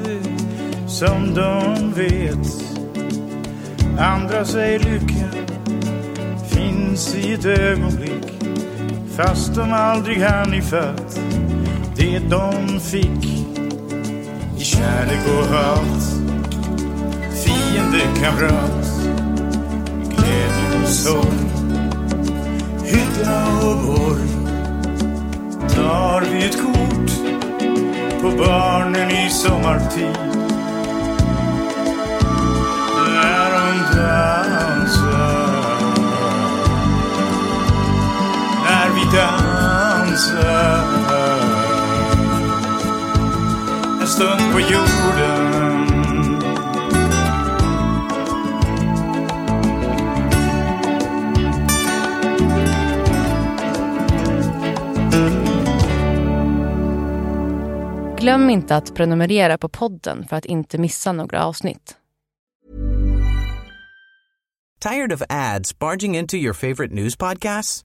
som 0.88 1.34
de 1.34 1.92
vet. 1.92 2.64
Andra 3.98 4.44
säger 4.44 4.78
lyckan 4.78 5.46
finns 6.50 7.14
i 7.14 7.32
ett 7.32 7.44
ögonblick 7.44 8.43
fast 9.16 9.54
de 9.54 9.72
aldrig 9.72 10.22
hann 10.22 10.54
ifatt 10.54 11.20
det 11.96 12.18
de 12.18 12.80
fick 12.80 13.24
i 14.58 14.60
kärlek 14.64 15.28
och 15.38 15.44
hat. 15.44 16.02
Fiende, 17.44 18.00
kamrat, 18.20 18.86
glädje 20.08 20.82
och 20.82 20.88
sorg, 20.88 21.48
hydda 22.84 23.46
och 23.62 23.76
borg. 23.86 24.28
Tar 25.68 26.20
vi 26.20 26.44
ett 26.44 26.62
kort 26.62 27.10
på 28.22 28.44
barnen 28.44 29.10
i 29.10 29.30
sommartid 29.30 30.18
när 33.06 33.50
de 33.50 33.96
dansar 33.96 34.33
dansar 40.14 40.40
en 44.00 44.06
stund 44.06 44.52
på 44.52 44.60
jorden 44.60 45.84
Glöm 58.18 58.50
inte 58.50 58.76
att 58.76 58.94
prenumerera 58.94 59.58
på 59.58 59.68
podden 59.68 60.26
för 60.28 60.36
att 60.36 60.44
inte 60.44 60.78
missa 60.78 61.12
några 61.12 61.44
avsnitt. 61.44 61.96
Tired 64.80 65.12
of 65.12 65.22
ads 65.28 65.78
barging 65.78 66.16
into 66.16 66.36
your 66.36 66.54
favorite 66.54 66.94
news 66.94 67.16
podcasts? 67.16 67.84